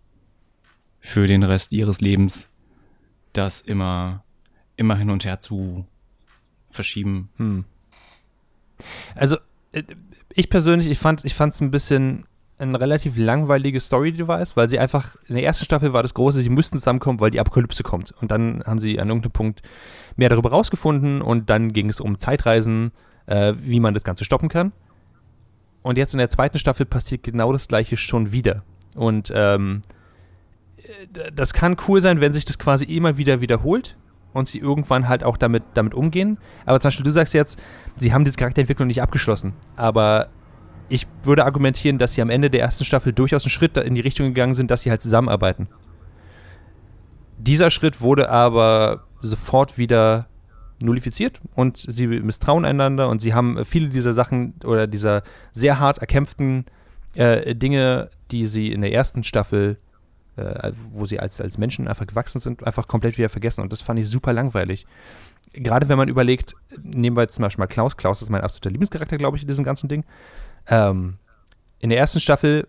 [1.00, 2.48] für den Rest ihres Lebens,
[3.38, 4.24] das immer,
[4.76, 5.86] immer hin und her zu
[6.70, 7.30] verschieben.
[7.36, 7.64] Hm.
[9.14, 9.36] Also,
[9.72, 9.82] äh,
[10.34, 12.26] ich persönlich, ich fand es ein bisschen
[12.60, 16.48] ein relativ langweiliges Story-Device, weil sie einfach, in der ersten Staffel war das Große, sie
[16.48, 18.12] müssten zusammenkommen, weil die Apokalypse kommt.
[18.20, 19.62] Und dann haben sie an irgendeinem Punkt
[20.16, 22.90] mehr darüber rausgefunden und dann ging es um Zeitreisen,
[23.26, 24.72] äh, wie man das Ganze stoppen kann.
[25.82, 28.64] Und jetzt in der zweiten Staffel passiert genau das gleiche schon wieder.
[28.94, 29.82] Und ähm,
[31.34, 33.96] das kann cool sein, wenn sich das quasi immer wieder wiederholt
[34.32, 36.38] und sie irgendwann halt auch damit, damit umgehen.
[36.66, 37.60] Aber zum Beispiel, du sagst jetzt,
[37.96, 39.54] sie haben diese Charakterentwicklung nicht abgeschlossen.
[39.76, 40.28] Aber
[40.88, 44.00] ich würde argumentieren, dass sie am Ende der ersten Staffel durchaus einen Schritt in die
[44.00, 45.68] Richtung gegangen sind, dass sie halt zusammenarbeiten.
[47.38, 50.26] Dieser Schritt wurde aber sofort wieder
[50.80, 55.22] nullifiziert und sie misstrauen einander und sie haben viele dieser Sachen oder dieser
[55.52, 56.66] sehr hart erkämpften
[57.14, 59.78] äh, Dinge, die sie in der ersten Staffel,
[60.38, 63.80] äh, wo sie als, als Menschen einfach gewachsen sind, einfach komplett wieder vergessen und das
[63.80, 64.86] fand ich super langweilig.
[65.52, 67.96] Gerade wenn man überlegt, nehmen wir jetzt zum Beispiel mal Klaus.
[67.96, 70.04] Klaus ist mein absoluter Lieblingscharakter, glaube ich, in diesem ganzen Ding.
[70.68, 71.16] Ähm,
[71.80, 72.68] in der ersten Staffel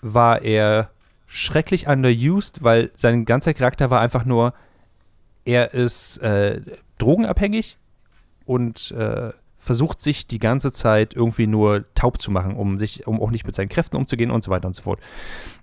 [0.00, 0.90] war er
[1.26, 4.54] schrecklich underused, weil sein ganzer Charakter war einfach nur,
[5.44, 6.60] er ist äh,
[6.98, 7.78] drogenabhängig
[8.46, 13.20] und äh, versucht sich die ganze Zeit irgendwie nur taub zu machen, um sich, um
[13.20, 15.00] auch nicht mit seinen Kräften umzugehen und so weiter und so fort.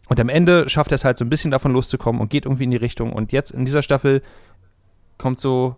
[0.08, 2.64] Und am Ende schafft er es halt so ein bisschen davon loszukommen und geht irgendwie
[2.64, 3.14] in die Richtung.
[3.14, 4.22] Und jetzt in dieser Staffel
[5.18, 5.76] kommt so,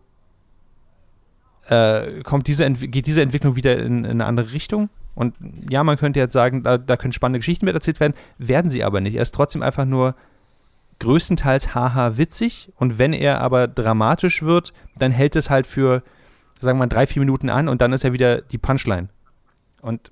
[1.68, 4.90] äh, kommt diese, geht diese Entwicklung wieder in, in, eine andere Richtung.
[5.16, 5.36] Und
[5.70, 8.84] ja, man könnte jetzt sagen, da, da können spannende Geschichten mit erzählt werden, werden sie
[8.84, 9.16] aber nicht.
[9.16, 10.16] Er ist trotzdem einfach nur
[11.00, 16.04] größtenteils haha witzig und wenn er aber dramatisch wird, dann hält es halt für,
[16.60, 19.08] sagen wir mal, drei, vier Minuten an und dann ist er wieder die Punchline.
[19.82, 20.12] Und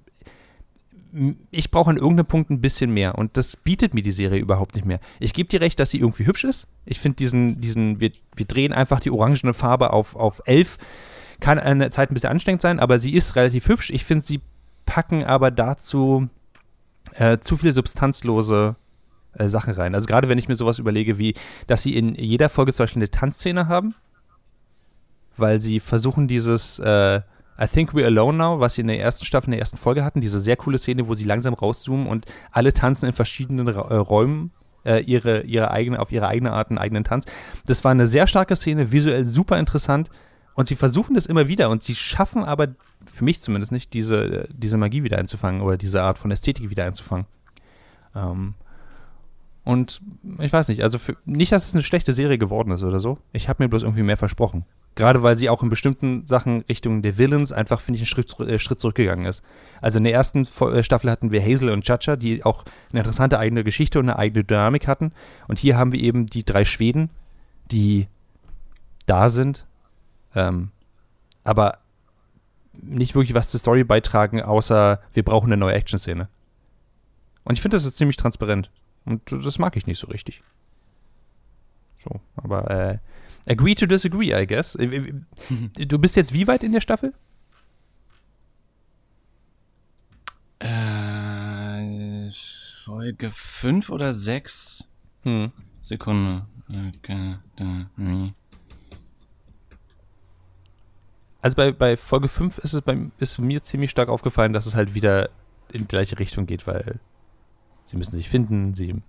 [1.51, 4.75] ich brauche an irgendeinem Punkt ein bisschen mehr und das bietet mir die Serie überhaupt
[4.75, 4.99] nicht mehr.
[5.19, 6.67] Ich gebe dir recht, dass sie irgendwie hübsch ist.
[6.85, 10.77] Ich finde diesen, diesen, wir, wir drehen einfach die orangene Farbe auf, auf elf.
[11.39, 13.89] Kann eine Zeit ein bisschen anstrengend sein, aber sie ist relativ hübsch.
[13.89, 14.41] Ich finde, sie
[14.85, 16.29] packen aber dazu
[17.13, 18.75] äh, zu viele substanzlose
[19.33, 19.95] äh, Sachen rein.
[19.95, 21.35] Also gerade wenn ich mir sowas überlege, wie,
[21.67, 23.95] dass sie in jeder Folge zum Beispiel eine Tanzszene haben,
[25.35, 27.21] weil sie versuchen dieses äh,
[27.59, 30.03] I Think We're Alone Now, was sie in der ersten Staffel, in der ersten Folge
[30.03, 33.89] hatten, diese sehr coole Szene, wo sie langsam rauszoomen und alle tanzen in verschiedenen Ra
[33.89, 34.51] äh, Räumen
[34.85, 37.25] äh, ihre, ihre eigene, auf ihre eigene Art einen eigenen Tanz.
[37.65, 40.09] Das war eine sehr starke Szene, visuell super interessant
[40.53, 42.69] und sie versuchen das immer wieder und sie schaffen aber,
[43.05, 46.85] für mich zumindest nicht, diese, diese Magie wieder einzufangen oder diese Art von Ästhetik wieder
[46.85, 47.27] einzufangen.
[48.15, 48.53] Ähm,
[49.63, 50.01] und
[50.39, 53.17] ich weiß nicht, also für, nicht, dass es eine schlechte Serie geworden ist oder so.
[53.33, 54.65] Ich habe mir bloß irgendwie mehr versprochen.
[54.97, 58.39] Gerade weil sie auch in bestimmten Sachen Richtung der Villains einfach, finde ich, einen Schritt,
[58.39, 59.43] äh, Schritt zurückgegangen ist.
[59.79, 63.37] Also in der ersten äh, Staffel hatten wir Hazel und Chacha, die auch eine interessante
[63.37, 65.11] eigene Geschichte und eine eigene Dynamik hatten.
[65.47, 67.11] Und hier haben wir eben die drei Schweden,
[67.69, 68.07] die
[69.05, 69.67] da sind,
[70.33, 70.71] ähm,
[71.43, 71.77] aber
[72.73, 76.27] nicht wirklich was zur Story beitragen, außer wir brauchen eine neue Action-Szene.
[77.43, 78.71] Und ich finde, das ist ziemlich transparent.
[79.05, 80.41] Und das mag ich nicht so richtig.
[81.99, 82.97] So, aber äh,
[83.47, 84.75] agree to disagree, I guess.
[84.75, 87.13] Äh, äh, du bist jetzt wie weit in der Staffel?
[90.59, 94.89] Äh, Folge 5 oder 6?
[95.23, 95.51] Hm.
[95.81, 96.43] Sekunde.
[101.41, 104.75] Also bei, bei Folge 5 ist es bei, ist mir ziemlich stark aufgefallen, dass es
[104.75, 105.29] halt wieder
[105.71, 106.99] in die gleiche Richtung geht, weil
[107.85, 109.01] sie müssen sich finden, sie,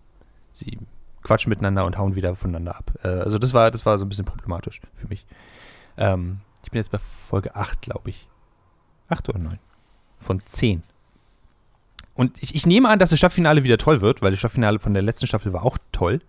[0.53, 0.79] sie
[1.23, 2.93] quatschen miteinander und hauen wieder voneinander ab.
[3.03, 5.27] Äh, also das war, das war so ein bisschen problematisch für mich.
[5.97, 8.29] Ähm, ich bin jetzt bei Folge 8, glaube ich.
[9.09, 9.59] 8 oder 9?
[10.19, 10.83] Von 10.
[12.15, 14.93] Und ich, ich nehme an, dass das Staffelfinale wieder toll wird, weil das Staffelfinale von
[14.93, 16.21] der letzten Staffel war auch toll,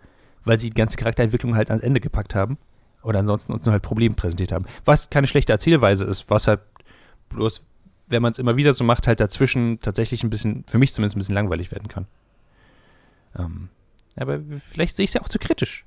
[0.44, 2.58] weil sie die ganze Charakterentwicklung halt ans Ende gepackt haben
[3.02, 4.66] und ansonsten uns nur halt Probleme präsentiert haben.
[4.86, 6.62] Was keine schlechte Erzählweise ist, was halt
[7.30, 7.66] bloß,
[8.08, 11.16] wenn man es immer wieder so macht, halt dazwischen tatsächlich ein bisschen, für mich zumindest
[11.16, 12.06] ein bisschen langweilig werden kann.
[13.38, 13.70] Ähm,
[14.20, 15.86] aber vielleicht sehe ich es ja auch zu kritisch.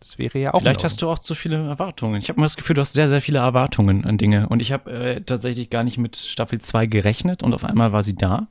[0.00, 0.60] Das wäre ja auch.
[0.60, 2.20] Vielleicht hast du auch zu viele Erwartungen.
[2.20, 4.48] Ich habe mal das Gefühl, du hast sehr, sehr viele Erwartungen an Dinge.
[4.48, 8.02] Und ich habe äh, tatsächlich gar nicht mit Staffel 2 gerechnet und auf einmal war
[8.02, 8.48] sie da.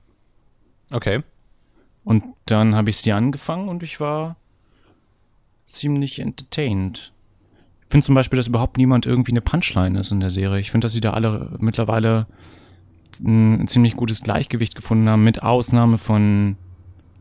[0.92, 1.22] Okay.
[2.04, 4.38] Und dann habe ich sie angefangen und ich war
[5.64, 7.12] ziemlich entertained.
[7.84, 10.60] Ich finde zum Beispiel, dass überhaupt niemand irgendwie eine Punchline ist in der Serie.
[10.60, 12.28] Ich finde, dass sie da alle mittlerweile
[13.24, 16.58] ein ziemlich gutes Gleichgewicht gefunden haben, mit Ausnahme von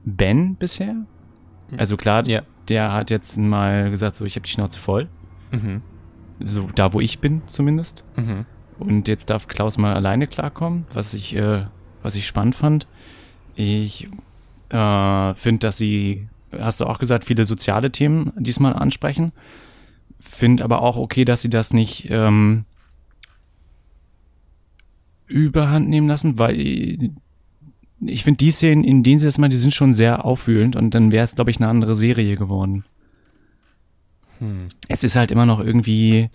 [0.05, 0.97] Ben bisher.
[1.70, 1.79] Mhm.
[1.79, 2.42] Also klar, ja.
[2.68, 5.09] der hat jetzt mal gesagt, so ich habe die Schnauze voll.
[5.50, 5.83] Mhm.
[6.44, 8.05] So da, wo ich bin zumindest.
[8.16, 8.46] Mhm.
[8.79, 11.64] Und jetzt darf Klaus mal alleine klarkommen, was ich, äh,
[12.03, 12.88] was ich spannend fand.
[13.55, 14.09] Ich
[14.70, 19.33] äh, finde, dass sie, hast du auch gesagt, viele soziale Themen diesmal ansprechen.
[20.18, 22.64] Finde aber auch okay, dass sie das nicht ähm,
[25.27, 27.12] überhand nehmen lassen, weil
[28.07, 30.95] ich finde die Szenen, in denen sie das mal, die sind schon sehr aufwühlend und
[30.95, 32.85] dann wäre es, glaube ich, eine andere Serie geworden.
[34.38, 34.69] Hm.
[34.88, 36.31] Es ist halt immer noch irgendwie,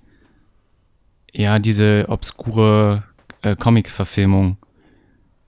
[1.32, 3.04] ja, diese obskure
[3.42, 4.58] äh, Comic-Verfilmung.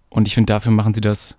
[0.09, 1.37] Und ich finde, dafür machen sie das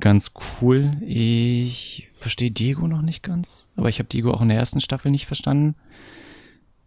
[0.00, 0.96] ganz cool.
[1.04, 5.10] Ich verstehe Diego noch nicht ganz, aber ich habe Diego auch in der ersten Staffel
[5.10, 5.74] nicht verstanden.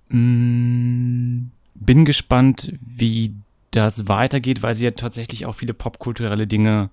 [0.09, 3.33] Mm, bin gespannt, wie
[3.71, 6.89] das weitergeht, weil sie ja tatsächlich auch viele popkulturelle Dinge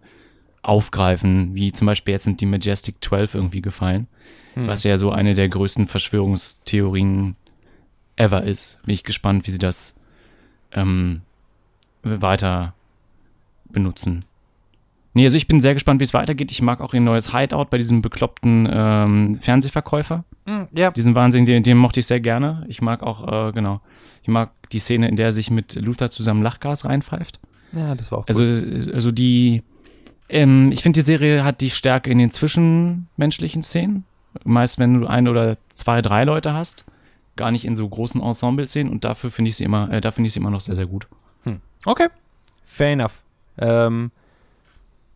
[0.66, 4.06] aufgreifen, wie zum Beispiel jetzt sind die Majestic 12 irgendwie gefallen,
[4.54, 4.66] Hm.
[4.66, 7.36] was ja so eine der größten Verschwörungstheorien
[8.16, 8.80] ever ist.
[8.84, 9.94] Bin ich gespannt, wie sie das
[10.72, 11.20] ähm,
[12.02, 12.74] weiter
[13.70, 14.24] benutzen.
[15.14, 16.50] Nee, also ich bin sehr gespannt, wie es weitergeht.
[16.50, 20.24] Ich mag auch ihr neues Hideout bei diesem bekloppten ähm, Fernsehverkäufer.
[20.46, 20.90] Hm, ja.
[20.90, 22.64] Diesen Wahnsinn, den, den mochte ich sehr gerne.
[22.68, 23.80] Ich mag auch, äh, genau,
[24.22, 27.40] ich mag die Szene, in der er sich mit Luther zusammen Lachgas reinpfeift.
[27.72, 28.92] ja, das war auch Also, gut.
[28.92, 29.62] also die,
[30.28, 34.04] ähm, ich finde, die Serie hat die Stärke in den zwischenmenschlichen Szenen.
[34.44, 36.84] Meist, wenn du ein oder zwei, drei Leute hast,
[37.36, 40.26] gar nicht in so großen Ensemble-Szenen und dafür finde ich sie immer, äh, da finde
[40.26, 41.06] ich sie immer noch sehr, sehr gut.
[41.86, 42.08] Okay,
[42.64, 43.22] fair enough.
[43.58, 44.10] Ähm,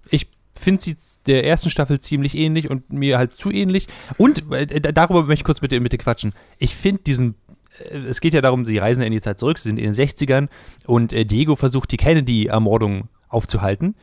[0.09, 0.97] ich finde sie
[1.27, 3.89] der ersten Staffel ziemlich ähnlich und mir halt zu ähnlich.
[4.17, 6.33] Und äh, darüber möchte ich kurz mit dir, mit dir quatschen.
[6.59, 7.35] Ich finde diesen,
[7.91, 9.95] äh, es geht ja darum, sie reisen in die Zeit zurück, sie sind in den
[9.95, 10.49] 60ern
[10.87, 13.97] und äh, Diego versucht, die Kennedy-Ermordung aufzuhalten.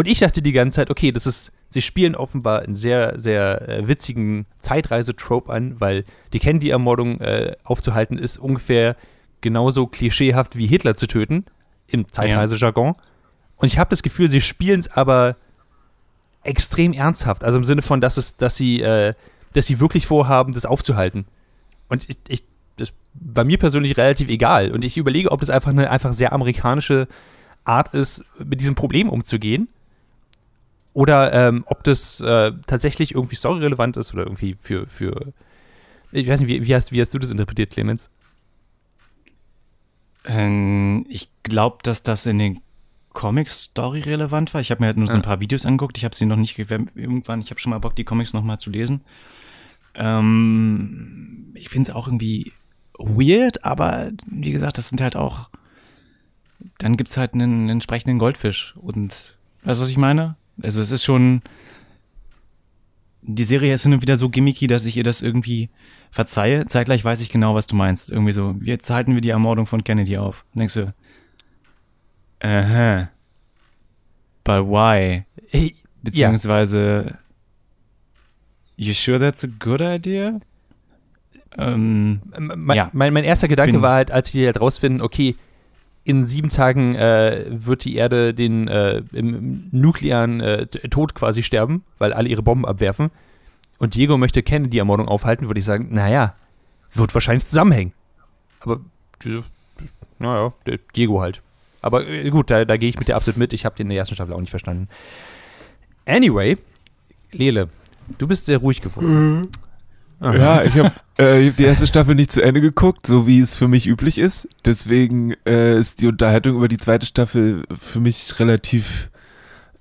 [0.00, 3.68] Und ich dachte die ganze Zeit, okay, das ist, sie spielen offenbar einen sehr, sehr
[3.68, 8.96] äh, witzigen Zeitreise-Trope an, weil die Kennedy-Ermordung äh, aufzuhalten ist ungefähr
[9.42, 11.44] genauso klischeehaft wie Hitler zu töten
[11.86, 12.94] im Zeitreisejargon.
[13.56, 15.36] Und ich habe das Gefühl, sie spielen es aber
[16.44, 17.44] extrem ernsthaft.
[17.44, 19.12] Also im Sinne von, dass es, dass sie, äh,
[19.52, 21.26] dass sie wirklich vorhaben, das aufzuhalten.
[21.90, 22.44] Und ich, ich,
[22.78, 24.70] das war mir persönlich relativ egal.
[24.70, 27.06] Und ich überlege, ob das einfach eine einfach sehr amerikanische
[27.64, 29.68] Art ist, mit diesem Problem umzugehen.
[30.92, 35.32] Oder ähm, ob das äh, tatsächlich irgendwie storyrelevant ist oder irgendwie für, für
[36.12, 38.10] ich weiß nicht, wie, wie, hast, wie hast du das interpretiert, Clemens?
[40.24, 42.60] Ähm, ich glaube, dass das in den
[43.12, 44.60] Comics Story relevant war.
[44.60, 45.26] Ich habe mir halt nur so ein Ja.
[45.26, 45.96] paar Videos angeguckt.
[45.98, 47.40] Ich habe sie noch nicht ge- irgendwann.
[47.40, 49.00] Ich habe schon mal Bock, die Comics noch mal zu lesen.
[49.94, 52.52] Ähm, ich finde es auch irgendwie
[52.98, 55.48] weird, aber wie gesagt, das sind halt auch.
[56.78, 60.36] Dann gibt's halt einen, einen entsprechenden Goldfisch und weißt du, was ich meine?
[60.62, 61.42] Also es ist schon.
[63.22, 65.68] Die Serie ist hin und wieder so gimmicky, dass ich ihr das irgendwie
[66.10, 66.64] verzeihe.
[66.66, 68.10] Zeitgleich weiß ich genau, was du meinst.
[68.10, 70.44] Irgendwie so, jetzt halten wir die Ermordung von Kennedy auf.
[70.54, 70.94] Und denkst du,
[72.40, 73.10] aha.
[74.42, 75.24] But why?
[76.02, 77.18] Beziehungsweise,
[78.76, 80.40] you sure that's a good idea?
[81.58, 82.90] Ähm, mein, Ja.
[82.94, 85.36] mein, mein erster Gedanke Bin- war halt, als sie halt rausfinden, okay,
[86.04, 91.84] in sieben Tagen äh, wird die Erde den äh, im, nuklearen äh, Tod quasi sterben,
[91.98, 93.10] weil alle ihre Bomben abwerfen.
[93.78, 96.34] Und Diego möchte Kennedy-Ermordung aufhalten, würde ich sagen, naja,
[96.92, 97.92] wird wahrscheinlich zusammenhängen.
[98.60, 98.80] Aber
[100.18, 100.52] naja,
[100.96, 101.42] Diego halt.
[101.82, 103.52] Aber äh, gut, da, da gehe ich mit dir absolut mit.
[103.52, 104.88] Ich habe den in der ersten Staffel auch nicht verstanden.
[106.06, 106.56] Anyway,
[107.32, 107.68] Lele,
[108.18, 109.48] du bist sehr ruhig geworden.
[110.20, 110.36] Aha.
[110.36, 113.56] Ja, ich habe äh, hab die erste Staffel nicht zu Ende geguckt, so wie es
[113.56, 114.48] für mich üblich ist.
[114.66, 119.10] Deswegen äh, ist die Unterhaltung über die zweite Staffel für mich relativ.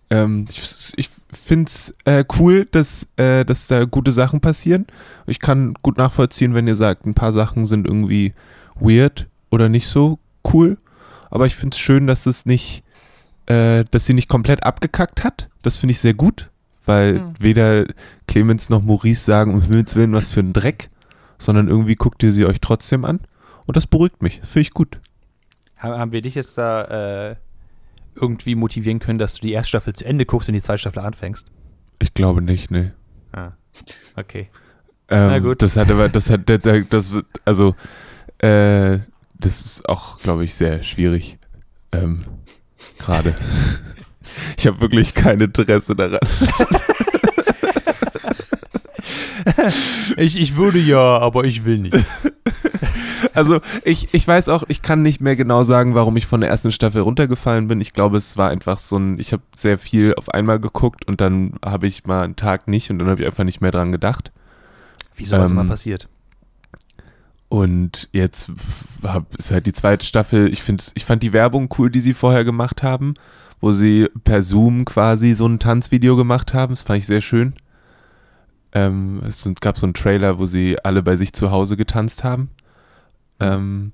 [0.09, 4.87] Ähm, ich ich finde es äh, cool, dass, äh, dass da gute Sachen passieren.
[5.27, 8.33] Ich kann gut nachvollziehen, wenn ihr sagt, ein paar Sachen sind irgendwie
[8.75, 10.19] weird oder nicht so
[10.53, 10.77] cool.
[11.29, 12.83] Aber ich finde es schön, dass es nicht,
[13.45, 15.49] äh, dass sie nicht komplett abgekackt hat.
[15.61, 16.48] Das finde ich sehr gut,
[16.89, 17.33] weil Mhm.
[17.39, 17.85] weder
[18.27, 20.89] Clemens noch Maurice sagen, um Himmels Willen, was für ein Dreck,
[21.37, 23.19] sondern irgendwie guckt ihr sie euch trotzdem an.
[23.67, 24.41] Und das beruhigt mich.
[24.41, 24.99] Finde ich gut.
[25.77, 27.35] Ha- Haben wir dich jetzt da äh,
[28.15, 30.99] irgendwie motivieren können, dass du die erste Staffel zu Ende guckst und die zweite Staffel
[31.03, 31.51] anfängst?
[31.99, 32.93] Ich glaube nicht, ne.
[33.31, 33.51] Ah,
[34.15, 34.49] okay.
[35.09, 35.61] Ähm, Na gut.
[35.61, 37.75] Das hat aber, das hat, das, also,
[38.39, 38.97] äh,
[39.35, 41.37] das ist auch, glaube ich, sehr schwierig.
[41.91, 42.25] Ähm,
[42.97, 43.35] gerade.
[44.57, 46.19] ich habe wirklich kein Interesse daran.
[50.17, 51.97] Ich, ich würde ja, aber ich will nicht.
[53.33, 56.49] Also ich, ich weiß auch, ich kann nicht mehr genau sagen, warum ich von der
[56.49, 57.79] ersten Staffel runtergefallen bin.
[57.81, 61.21] Ich glaube, es war einfach so ein, ich habe sehr viel auf einmal geguckt und
[61.21, 63.91] dann habe ich mal einen Tag nicht und dann habe ich einfach nicht mehr dran
[63.91, 64.31] gedacht.
[65.15, 66.07] Wie sowas Ähm, mal passiert?
[67.49, 68.51] Und jetzt
[69.37, 70.51] ist halt die zweite Staffel.
[70.51, 73.15] Ich, find's, ich fand die Werbung cool, die sie vorher gemacht haben,
[73.61, 76.73] wo sie per Zoom quasi so ein Tanzvideo gemacht haben.
[76.73, 77.53] Das fand ich sehr schön.
[78.71, 82.49] Ähm, es gab so einen Trailer, wo sie alle bei sich zu Hause getanzt haben.
[83.39, 83.93] Ähm,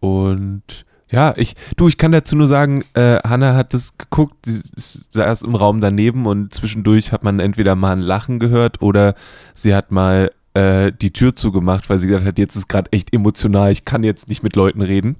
[0.00, 4.62] und Ja, ich, du, ich kann dazu nur sagen, äh, Hanna hat das geguckt, sie
[5.10, 9.14] saß im Raum daneben und zwischendurch hat man entweder mal ein Lachen gehört oder
[9.54, 13.12] sie hat mal äh, die Tür zugemacht, weil sie gesagt hat, jetzt ist gerade echt
[13.12, 15.16] emotional, ich kann jetzt nicht mit Leuten reden.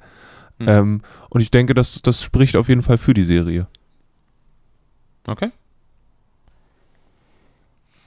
[0.59, 0.69] Mhm.
[0.69, 3.67] Ähm, und ich denke, das, das spricht auf jeden Fall für die Serie.
[5.27, 5.51] Okay.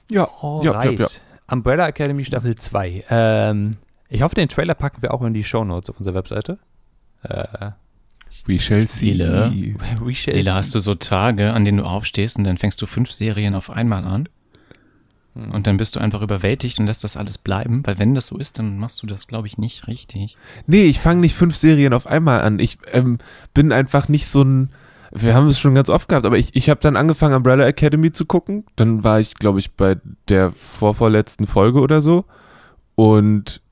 [0.08, 0.28] Ja,
[0.62, 0.98] ja, Alright.
[0.98, 1.10] ja, ja.
[1.50, 3.04] Umbrella Academy Staffel 2.
[3.10, 3.72] Ähm,
[4.08, 6.58] ich hoffe, den Trailer packen wir auch in die Shownotes auf unserer Webseite.
[7.22, 7.70] Äh,
[8.44, 9.12] We shall see.
[9.12, 9.50] Lila.
[10.00, 10.58] we shall Lila, see.
[10.58, 13.70] hast du so Tage, an denen du aufstehst und dann fängst du fünf Serien auf
[13.70, 14.28] einmal an?
[15.36, 15.52] Hm.
[15.52, 18.38] Und dann bist du einfach überwältigt und lässt das alles bleiben, weil wenn das so
[18.38, 20.36] ist, dann machst du das, glaube ich, nicht richtig.
[20.66, 22.58] Nee, ich fange nicht fünf Serien auf einmal an.
[22.58, 23.18] Ich ähm,
[23.54, 24.70] bin einfach nicht so ein.
[25.12, 28.12] Wir haben es schon ganz oft gehabt, aber ich, ich habe dann angefangen, Umbrella Academy
[28.12, 28.64] zu gucken.
[28.74, 29.96] Dann war ich, glaube ich, bei
[30.28, 32.24] der vorvorletzten Folge oder so.
[32.96, 33.62] Und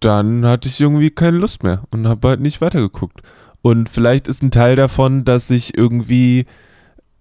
[0.00, 3.22] dann hatte ich irgendwie keine Lust mehr und habe halt nicht weitergeguckt.
[3.62, 6.44] Und vielleicht ist ein Teil davon, dass ich irgendwie,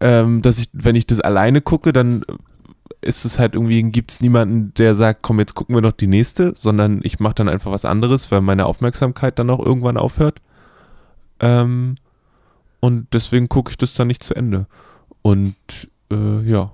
[0.01, 2.25] ähm, dass ich, wenn ich das alleine gucke, dann
[3.03, 6.07] ist es halt irgendwie, gibt es niemanden, der sagt, komm, jetzt gucken wir noch die
[6.07, 10.41] nächste, sondern ich mache dann einfach was anderes, weil meine Aufmerksamkeit dann auch irgendwann aufhört.
[11.39, 11.95] Ähm,
[12.79, 14.67] und deswegen gucke ich das dann nicht zu Ende.
[15.21, 15.55] Und
[16.11, 16.71] äh, ja.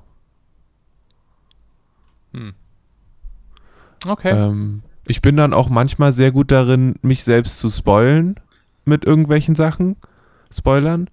[2.33, 2.53] Hm.
[4.07, 4.31] Okay.
[4.31, 8.35] Ähm, ich bin dann auch manchmal sehr gut darin, mich selbst zu spoilen
[8.85, 9.95] mit irgendwelchen Sachen,
[10.51, 11.09] Spoilern.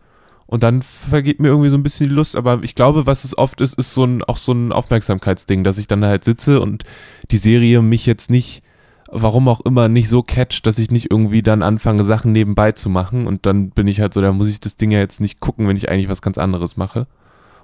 [0.47, 2.37] Und dann vergeht mir irgendwie so ein bisschen die Lust.
[2.37, 5.79] Aber ich glaube, was es oft ist, ist so ein, auch so ein Aufmerksamkeitsding, dass
[5.79, 6.85] ich dann halt sitze und
[7.31, 8.63] die Serie mich jetzt nicht,
[9.11, 12.89] warum auch immer, nicht so catcht, dass ich nicht irgendwie dann anfange, Sachen nebenbei zu
[12.89, 13.27] machen.
[13.27, 15.67] Und dann bin ich halt so, da muss ich das Ding ja jetzt nicht gucken,
[15.67, 17.09] wenn ich eigentlich was ganz anderes mache.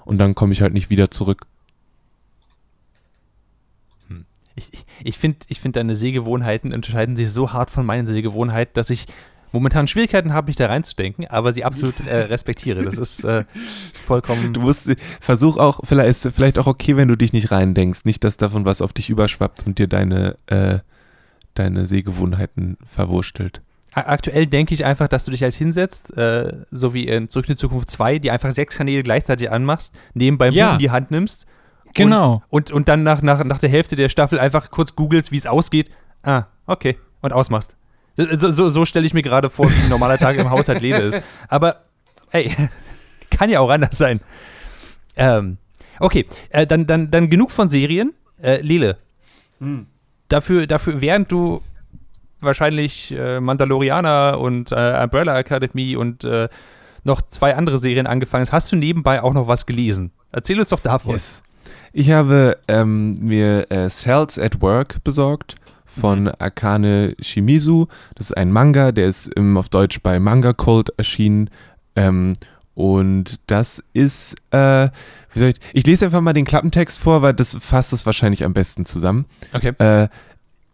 [0.05, 1.47] Und dann komme ich halt nicht wieder zurück.
[4.55, 8.75] Ich, ich, ich finde, ich find, deine Sehgewohnheiten unterscheiden sich so hart von meinen Sehgewohnheiten,
[8.75, 9.07] dass ich
[9.53, 12.83] momentan Schwierigkeiten habe, mich da reinzudenken, aber sie absolut äh, respektiere.
[12.83, 13.45] Das ist äh,
[14.07, 14.53] vollkommen.
[14.53, 14.91] Du musst,
[15.21, 18.05] versuch auch, vielleicht ist vielleicht auch okay, wenn du dich nicht reindenkst.
[18.05, 20.79] Nicht, dass davon was auf dich überschwappt und dir deine, äh,
[21.55, 23.61] deine Sehgewohnheiten verwurstelt.
[23.95, 27.49] A- Aktuell denke ich einfach, dass du dich halt hinsetzt, äh, so wie in Zurück
[27.49, 30.73] in die Zukunft 2, die einfach sechs Kanäle gleichzeitig anmachst, nebenbei Ja.
[30.73, 31.47] In die Hand nimmst
[31.95, 32.43] Genau.
[32.49, 35.47] und, und dann nach, nach, nach der Hälfte der Staffel einfach kurz googelst, wie es
[35.47, 35.91] ausgeht.
[36.23, 36.97] Ah, okay.
[37.21, 37.77] Und ausmachst.
[38.17, 40.99] So, so, so stelle ich mir gerade vor, wie ein normaler Tag im Haushalt lebe
[40.99, 41.23] ist.
[41.49, 41.83] Aber,
[42.31, 42.55] hey,
[43.31, 44.21] kann ja auch anders sein.
[45.17, 45.57] Ähm,
[45.99, 48.13] okay, äh, dann, dann, dann genug von Serien.
[48.43, 48.97] Äh, Lele,
[50.29, 51.63] dafür, dafür, während du
[52.41, 56.49] wahrscheinlich äh, Mandalorianer und äh, Umbrella Academy und äh,
[57.05, 60.13] noch zwei andere Serien angefangen hast, hast du nebenbei auch noch was gelesen.
[60.33, 61.13] Erzähl uns doch davon.
[61.13, 61.43] Yes.
[61.93, 65.57] Ich habe ähm, mir äh, Cells at Work besorgt
[65.93, 67.89] von Akane Shimizu.
[68.15, 71.51] Das ist ein Manga, der ist im, auf Deutsch bei Manga Cult erschienen.
[71.95, 72.35] Ähm,
[72.75, 74.89] und das ist, äh,
[75.33, 78.45] wie soll ich, ich lese einfach mal den Klappentext vor, weil das fasst es wahrscheinlich
[78.45, 79.27] am besten zusammen.
[79.53, 79.73] Okay.
[79.79, 80.09] Äh,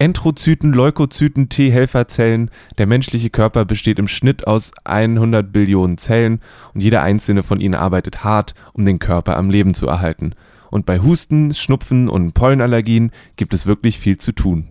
[0.00, 2.52] Entrozyten, Leukozyten, T-Helferzellen.
[2.78, 6.40] Der menschliche Körper besteht im Schnitt aus 100 Billionen Zellen
[6.72, 10.34] und jede einzelne von ihnen arbeitet hart, um den Körper am Leben zu erhalten.
[10.70, 14.68] Und bei Husten, Schnupfen und Pollenallergien gibt es wirklich viel zu tun.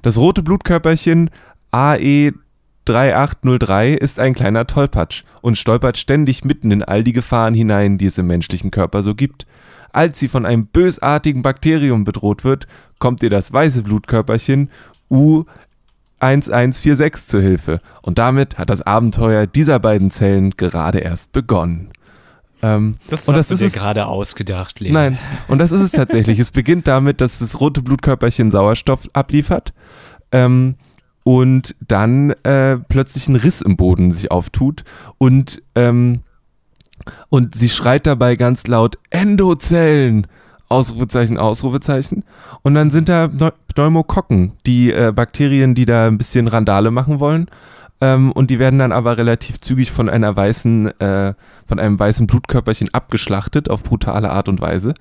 [0.00, 1.28] Das rote Blutkörperchen
[1.74, 2.32] E
[2.86, 8.06] AE3803 ist ein kleiner Tollpatsch und stolpert ständig mitten in all die Gefahren hinein, die
[8.06, 9.46] es im menschlichen Körper so gibt.
[9.92, 12.66] Als sie von einem bösartigen Bakterium bedroht wird,
[12.98, 14.70] kommt ihr das weiße Blutkörperchen
[15.10, 17.80] U1146 zur Hilfe.
[18.00, 21.90] Und damit hat das Abenteuer dieser beiden Zellen gerade erst begonnen.
[22.62, 25.00] Ähm, Das und hast das du ist dir gerade ausgedacht, Lena.
[25.00, 26.38] Nein, und das ist es tatsächlich.
[26.38, 29.72] es beginnt damit, dass das rote Blutkörperchen Sauerstoff abliefert
[30.30, 30.76] ähm,
[31.24, 34.84] und dann äh, plötzlich ein Riss im Boden sich auftut
[35.18, 36.20] und, ähm,
[37.28, 40.26] und sie schreit dabei ganz laut Endozellen.
[40.68, 42.24] Ausrufezeichen, Ausrufezeichen.
[42.62, 47.20] Und dann sind da Pneu- Pneumokokken, die äh, Bakterien, die da ein bisschen Randale machen
[47.20, 47.48] wollen.
[48.02, 51.34] Ähm, und die werden dann aber relativ zügig von einer weißen, äh,
[51.66, 54.94] von einem weißen Blutkörperchen abgeschlachtet auf brutale Art und Weise.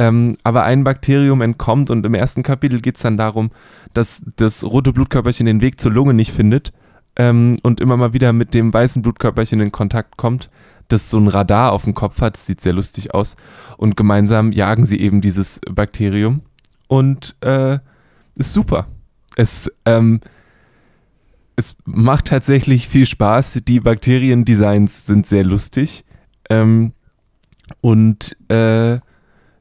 [0.00, 3.52] Ähm, aber ein Bakterium entkommt und im ersten Kapitel geht es dann darum,
[3.94, 6.72] dass das rote Blutkörperchen den Weg zur Lunge nicht findet
[7.14, 10.50] ähm, und immer mal wieder mit dem weißen Blutkörperchen in Kontakt kommt,
[10.88, 13.36] das so ein Radar auf dem Kopf hat, sieht sehr lustig aus.
[13.76, 16.40] Und gemeinsam jagen sie eben dieses Bakterium.
[16.88, 17.78] Und äh,
[18.34, 18.88] ist super.
[19.36, 20.20] Es, ähm,
[21.60, 23.60] es macht tatsächlich viel Spaß.
[23.68, 26.04] Die Bakteriendesigns sind sehr lustig.
[26.48, 26.92] Ähm,
[27.80, 28.98] und äh,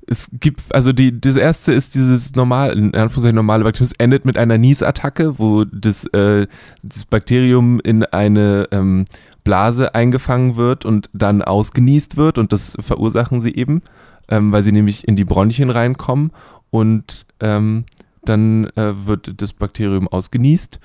[0.08, 4.26] es gibt, also die, das erste ist dieses normal, in Anführungszeichen normale Bakterium, es endet
[4.26, 6.48] mit einer Niesattacke, wo das, äh,
[6.82, 9.06] das Bakterium in eine ähm,
[9.44, 13.84] Blase eingefangen wird und dann ausgenießt wird und das verursachen sie eben,
[14.30, 16.32] ähm, weil sie nämlich in die Bronchien reinkommen
[16.72, 17.86] und ähm,
[18.24, 20.80] dann äh, wird das Bakterium ausgenießt.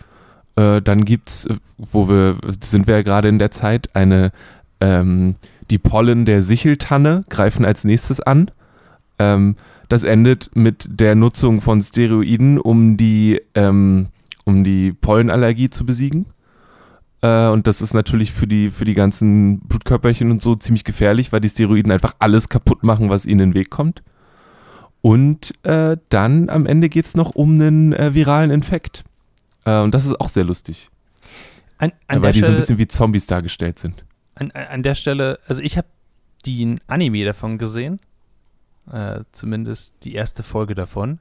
[0.57, 1.49] Äh, dann gibt es,
[1.79, 4.33] wo wir, sind wir ja gerade in der Zeit, eine,
[4.81, 5.35] ähm,
[5.71, 8.51] die Pollen der Sicheltanne greifen als nächstes an.
[9.19, 9.57] Ähm,
[9.89, 14.09] das endet mit der Nutzung von Steroiden, um die, ähm,
[14.45, 16.27] um die Pollenallergie zu besiegen.
[17.23, 21.33] Äh, und das ist natürlich für die, für die ganzen Blutkörperchen und so ziemlich gefährlich,
[21.33, 24.03] weil die Steroiden einfach alles kaputt machen, was ihnen in den Weg kommt.
[25.01, 29.05] Und äh, dann am Ende geht es noch um einen äh, viralen Infekt.
[29.65, 30.91] Und das ist auch sehr lustig.
[31.79, 34.05] An, an weil der die so ein Stelle- bisschen wie Zombies dargestellt sind.
[34.37, 35.89] an, an der Stelle, also ich habe
[36.47, 38.01] den Anime davon gesehen,
[38.93, 41.19] äh, zumindest die erste Folge davon.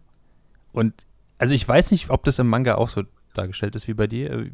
[0.74, 0.94] Und
[1.38, 4.32] also ich weiß nicht, ob das im Manga auch so dargestellt ist wie bei dir.
[4.32, 4.52] Äh,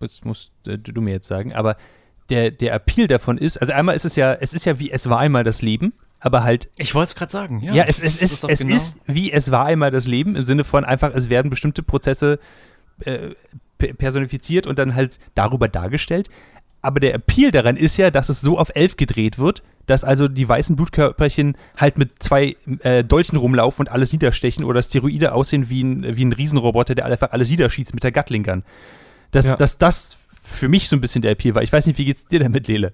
[0.00, 1.52] Das musst äh, du mir jetzt sagen.
[1.52, 1.76] Aber
[2.30, 5.08] der, der Appeal davon ist, also einmal ist es ja, es ist ja wie es
[5.10, 7.74] war einmal das Leben, aber halt Ich wollte es gerade sagen, ja.
[7.74, 10.36] ja, es, es, das ist, doch es genau- ist wie es war einmal das Leben
[10.36, 12.38] im Sinne von einfach, es werden bestimmte Prozesse
[13.04, 13.34] äh,
[13.78, 16.28] pe- personifiziert und dann halt darüber dargestellt.
[16.82, 20.28] Aber der Appeal daran ist ja, dass es so auf elf gedreht wird, dass also
[20.28, 25.68] die weißen Blutkörperchen halt mit zwei äh, Dolchen rumlaufen und alles niederstechen oder Steroide aussehen
[25.68, 28.62] wie ein, wie ein Riesenroboter, der einfach alles niederschießt mit der Gatling Gun.
[29.30, 29.56] Dass, Ja.
[29.56, 31.62] dass das für mich so ein bisschen der Appeal war.
[31.62, 32.92] Ich weiß nicht, wie geht's dir damit, Lele?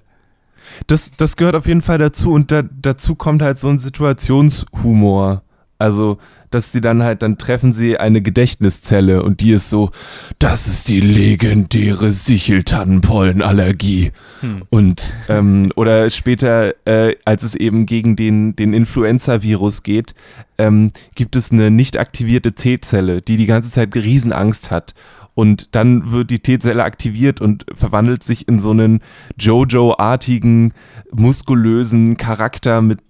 [0.89, 5.43] Das, das gehört auf jeden Fall dazu und da, dazu kommt halt so ein Situationshumor.
[5.79, 6.17] Also,
[6.51, 9.91] dass sie dann halt, dann treffen sie eine Gedächtniszelle und die ist so,
[10.39, 14.13] das ist die legendäre Sicheltannenpollenallergie.
[14.41, 14.63] Hm.
[14.71, 20.15] Und, ähm, oder später, äh, als es eben gegen den, den Influenza-Virus geht,
[20.57, 24.95] ähm, gibt es eine nicht aktivierte T-Zelle, die die ganze Zeit Riesenangst hat.
[25.35, 29.01] Und dann wird die T-Zelle aktiviert und verwandelt sich in so einen
[29.39, 30.73] Jojo-artigen,
[31.13, 33.01] muskulösen Charakter mit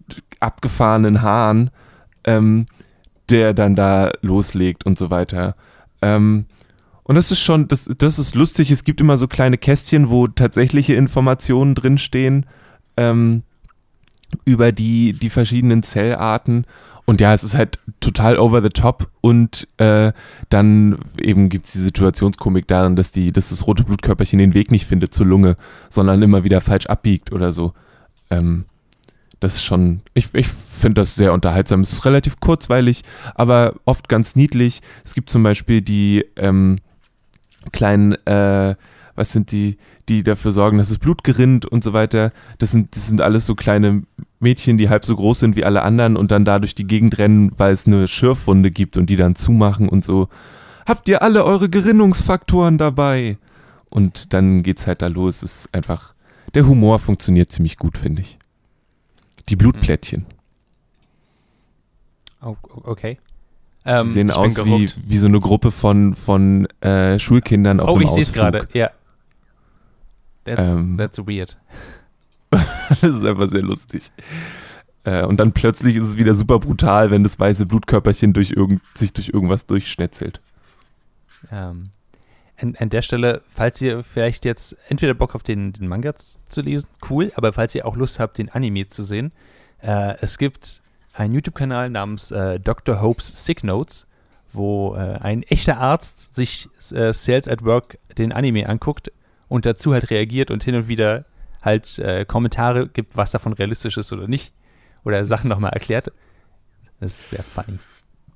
[0.40, 1.70] abgefahrenen Haaren,
[2.26, 2.66] ähm,
[3.30, 5.56] der dann da loslegt und so weiter.
[6.02, 6.46] Ähm,
[7.02, 8.70] und das ist schon, das, das ist lustig.
[8.70, 12.46] Es gibt immer so kleine Kästchen, wo tatsächliche Informationen drinstehen
[12.96, 13.42] ähm,
[14.44, 16.66] über die, die verschiedenen Zellarten.
[17.04, 20.12] Und ja, es ist halt total over the top und äh,
[20.48, 24.72] dann eben gibt es die Situationskomik darin, dass, die, dass das rote Blutkörperchen den Weg
[24.72, 25.56] nicht findet zur Lunge,
[25.88, 27.74] sondern immer wieder falsch abbiegt oder so.
[28.30, 28.64] Ähm,
[29.40, 31.80] das ist schon, ich, ich finde das sehr unterhaltsam.
[31.82, 33.02] Es ist relativ kurzweilig,
[33.34, 34.80] aber oft ganz niedlich.
[35.04, 36.78] Es gibt zum Beispiel die ähm,
[37.72, 38.74] kleinen, äh,
[39.14, 39.76] was sind die,
[40.08, 42.32] die dafür sorgen, dass das Blut gerinnt und so weiter.
[42.58, 44.04] Das sind, das sind alles so kleine
[44.40, 47.18] Mädchen, die halb so groß sind wie alle anderen und dann da durch die Gegend
[47.18, 50.28] rennen, weil es eine Schürfwunde gibt und die dann zumachen und so.
[50.86, 53.38] Habt ihr alle eure Gerinnungsfaktoren dabei?
[53.88, 55.42] Und dann geht's halt da los.
[55.42, 56.14] Es ist einfach,
[56.54, 58.38] der Humor funktioniert ziemlich gut, finde ich.
[59.48, 60.26] Die Blutplättchen.
[62.42, 63.18] Oh, okay.
[63.84, 67.90] Die Ähm, sehen ich aus wie, wie so eine Gruppe von, von äh, Schulkindern auf
[67.90, 68.52] oh, einem ich sehe es Ausflug.
[68.52, 68.90] gerade, ja.
[70.44, 71.56] That's, Ähm, that's weird.
[72.50, 74.10] das ist einfach sehr lustig.
[75.04, 78.82] Äh, und dann plötzlich ist es wieder super brutal, wenn das weiße Blutkörperchen durch irgend,
[78.94, 80.40] sich durch irgendwas durchschnetzelt.
[81.52, 81.84] Ähm,
[82.60, 86.60] an, an der Stelle, falls ihr vielleicht jetzt entweder Bock habt, den, den Manga zu
[86.60, 89.32] lesen, cool, aber falls ihr auch Lust habt, den Anime zu sehen,
[89.82, 90.80] äh, es gibt
[91.12, 93.00] einen YouTube-Kanal namens äh, Dr.
[93.02, 94.06] Hope's Sick Notes,
[94.52, 99.12] wo äh, ein echter Arzt sich äh, Sales at Work den Anime anguckt
[99.48, 101.24] und dazu halt reagiert und hin und wieder
[101.62, 104.52] halt äh, Kommentare gibt, was davon realistisch ist oder nicht.
[105.04, 106.10] Oder Sachen nochmal erklärt.
[107.00, 107.78] Das ist sehr funny.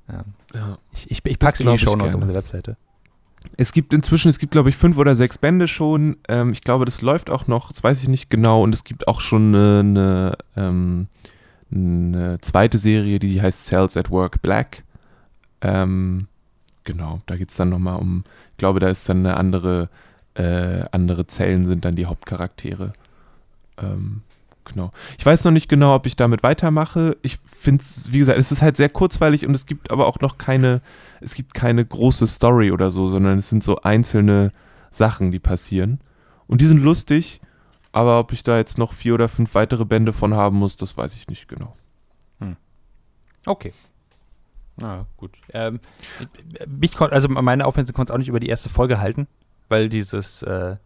[0.09, 0.79] Ähm, Ja.
[0.93, 2.25] ich, ich, ich Das pack's in die Show Notes auf gerne.
[2.27, 2.77] unserer Webseite.
[3.57, 6.17] Es gibt inzwischen, es gibt glaube ich fünf oder sechs Bände schon.
[6.29, 8.63] Ähm, ich glaube, das läuft auch noch, das weiß ich nicht genau.
[8.63, 11.07] Und es gibt auch schon eine, eine, ähm,
[11.73, 14.85] eine zweite Serie, die heißt Cells at Work Black.
[15.61, 16.27] Ähm,
[16.85, 19.89] genau, da geht es dann nochmal um, ich glaube, da ist dann eine andere,
[20.35, 22.93] äh, andere Zellen sind dann die Hauptcharaktere.
[23.79, 24.23] Ähm,
[24.73, 24.93] genau.
[25.19, 27.17] Ich weiß noch nicht genau, ob ich damit weitermache.
[27.23, 30.21] Ich finde es, wie gesagt, es ist halt sehr kurzweilig und es gibt aber auch
[30.21, 30.81] noch keine,
[31.21, 34.53] es gibt keine große Story oder so, sondern es sind so einzelne
[34.91, 36.01] Sachen, die passieren.
[36.47, 37.41] Und die sind lustig,
[37.93, 40.97] aber ob ich da jetzt noch vier oder fünf weitere Bände von haben muss, das
[40.97, 41.75] weiß ich nicht genau.
[43.47, 43.73] Okay.
[44.77, 45.39] Na gut.
[45.53, 45.81] Ähm,
[46.67, 49.27] mich kon also meine Aufmerksamkeit konnte es auch nicht über die erste Folge halten,
[49.69, 50.77] weil dieses, äh,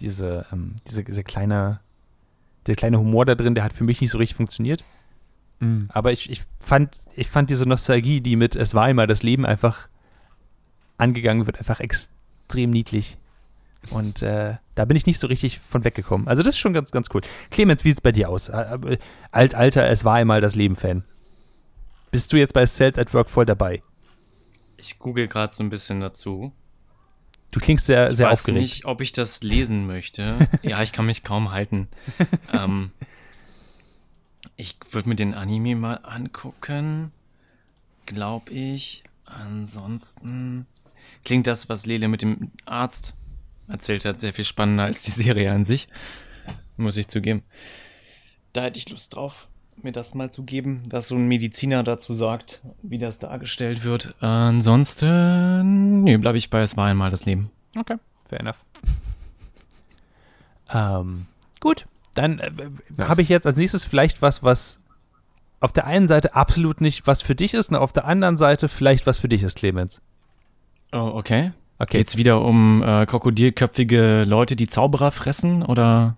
[0.00, 1.80] diese, ähm, diese, diese kleine,
[2.66, 4.84] der kleine Humor da drin, der hat für mich nicht so richtig funktioniert.
[5.60, 5.88] Mhm.
[5.92, 9.46] Aber ich, ich, fand, ich fand diese Nostalgie, die mit Es war einmal das Leben
[9.46, 9.88] einfach
[10.98, 13.18] angegangen wird, einfach extrem niedlich.
[13.90, 16.26] Und äh, da bin ich nicht so richtig von weggekommen.
[16.26, 17.20] Also das ist schon ganz, ganz cool.
[17.50, 18.48] Clemens, wie sieht es bei dir aus?
[18.48, 18.98] Äh, äh,
[19.30, 21.04] Als alter Es war einmal das Leben-Fan.
[22.10, 23.82] Bist du jetzt bei Sales at Work voll dabei?
[24.76, 26.52] Ich google gerade so ein bisschen dazu.
[27.54, 28.60] Du klingst sehr, Ich sehr weiß aufgeregt.
[28.60, 30.36] nicht, ob ich das lesen möchte.
[30.62, 31.86] ja, ich kann mich kaum halten.
[32.52, 32.90] ähm,
[34.56, 37.12] ich würde mir den Anime mal angucken.
[38.06, 39.04] Glaub ich.
[39.24, 40.66] Ansonsten
[41.24, 43.14] klingt das, was Lele mit dem Arzt
[43.68, 45.86] erzählt hat, sehr viel spannender als die Serie an sich.
[46.76, 47.44] Muss ich zugeben.
[48.52, 49.46] Da hätte ich Lust drauf,
[49.84, 54.14] mir das mal zu geben, was so ein Mediziner dazu sagt, wie das dargestellt wird.
[54.20, 57.50] Ansonsten, nee, bleibe ich bei Es war einmal das Leben.
[57.76, 57.96] Okay,
[58.28, 58.58] fair enough.
[60.74, 61.26] ähm,
[61.60, 62.50] gut, dann äh,
[62.96, 63.08] Nice.
[63.08, 64.80] habe ich jetzt als nächstes vielleicht was, was
[65.60, 68.68] auf der einen Seite absolut nicht was für dich ist, und auf der anderen Seite
[68.68, 70.02] vielleicht was für dich ist, Clemens.
[70.92, 71.52] Oh, okay.
[71.78, 76.16] Okay, Geht's wieder um äh, krokodilköpfige Leute, die Zauberer fressen oder?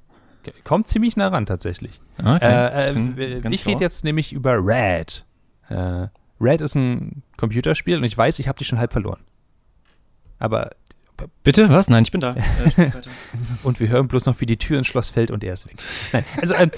[0.64, 2.00] Kommt ziemlich nah ran tatsächlich.
[2.18, 2.38] Okay.
[2.40, 5.24] Äh, äh, ich rede jetzt nämlich über Red.
[5.68, 6.08] Äh,
[6.40, 9.20] Red ist ein Computerspiel und ich weiß, ich habe dich schon halb verloren.
[10.38, 10.70] Aber,
[11.42, 11.68] Bitte?
[11.70, 11.88] Was?
[11.88, 12.36] Nein, ich bin da.
[12.76, 12.90] Äh,
[13.62, 15.76] und wir hören bloß noch, wie die Tür ins Schloss fällt und er ist weg.
[16.12, 16.70] Nein, also, ähm,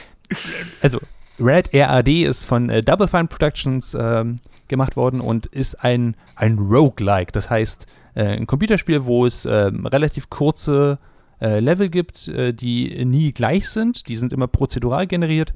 [0.80, 1.00] also
[1.40, 4.36] Red RAD ist von äh, Double Fine Productions ähm,
[4.68, 7.32] gemacht worden und ist ein, ein Roguelike.
[7.32, 10.98] Das heißt, äh, ein Computerspiel, wo es ähm, relativ kurze
[11.40, 14.08] äh, Level gibt, äh, die nie gleich sind.
[14.08, 15.52] Die sind immer prozedural generiert.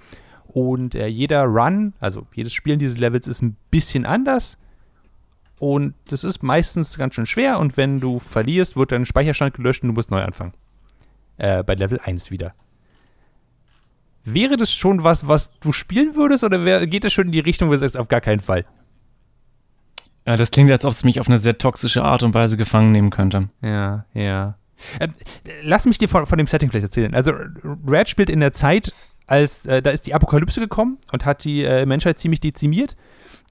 [0.46, 4.58] Und äh, jeder Run, also jedes Spielen dieses Levels ist ein bisschen anders.
[5.58, 7.58] Und das ist meistens ganz schön schwer.
[7.58, 10.52] Und wenn du verlierst, wird dein Speicherstand gelöscht und du musst neu anfangen.
[11.38, 12.54] Äh, bei Level 1 wieder.
[14.24, 17.40] Wäre das schon was, was du spielen würdest, oder wär, geht es schon in die
[17.40, 18.64] Richtung, wo du sagst, auf gar keinen Fall?
[20.26, 22.92] Ja, das klingt, als ob es mich auf eine sehr toxische Art und Weise gefangen
[22.92, 23.48] nehmen könnte.
[23.60, 24.56] Ja, ja.
[25.00, 25.12] Ähm,
[25.62, 27.14] lass mich dir von, von dem Setting vielleicht erzählen.
[27.14, 27.32] Also,
[27.86, 28.92] Red spielt in der Zeit,
[29.26, 32.96] als äh, da ist die Apokalypse gekommen und hat die äh, Menschheit ziemlich dezimiert.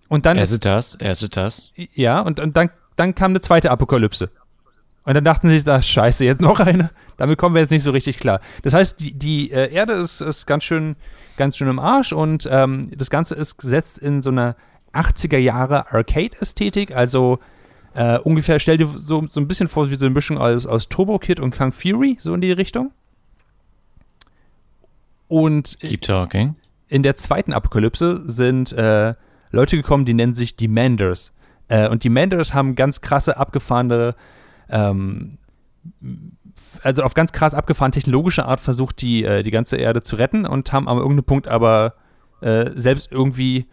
[0.08, 1.72] Und dann Er ist, ist das, er ist das.
[1.94, 4.30] ja, und, und dann, dann kam eine zweite Apokalypse.
[5.04, 6.92] Und dann dachten sie sich, ach, scheiße, jetzt noch eine.
[7.18, 8.40] Damit kommen wir jetzt nicht so richtig klar.
[8.62, 10.96] Das heißt, die, die äh, Erde ist, ist ganz schön,
[11.38, 14.56] ganz schön im Arsch und ähm, das Ganze ist gesetzt in so einer
[14.94, 16.96] 80er Jahre Arcade-Ästhetik.
[16.96, 17.40] Also
[17.94, 20.88] äh, ungefähr, stell dir so, so ein bisschen vor, wie so eine Mischung aus, aus
[20.90, 22.92] Turbo Kid und Kung Fury, so in die Richtung.
[25.28, 26.56] Und Keep talking.
[26.88, 29.14] in der zweiten Apokalypse sind äh,
[29.52, 31.34] Leute gekommen, die nennen sich Demanders.
[31.68, 34.16] Äh, und Demanders haben ganz krasse, abgefahrene,
[34.70, 35.38] ähm,
[36.84, 40.46] also auf ganz krass abgefahrene technologische Art versucht, die, äh, die ganze Erde zu retten
[40.46, 41.96] und haben am irgendeinem Punkt aber
[42.42, 43.68] äh, selbst irgendwie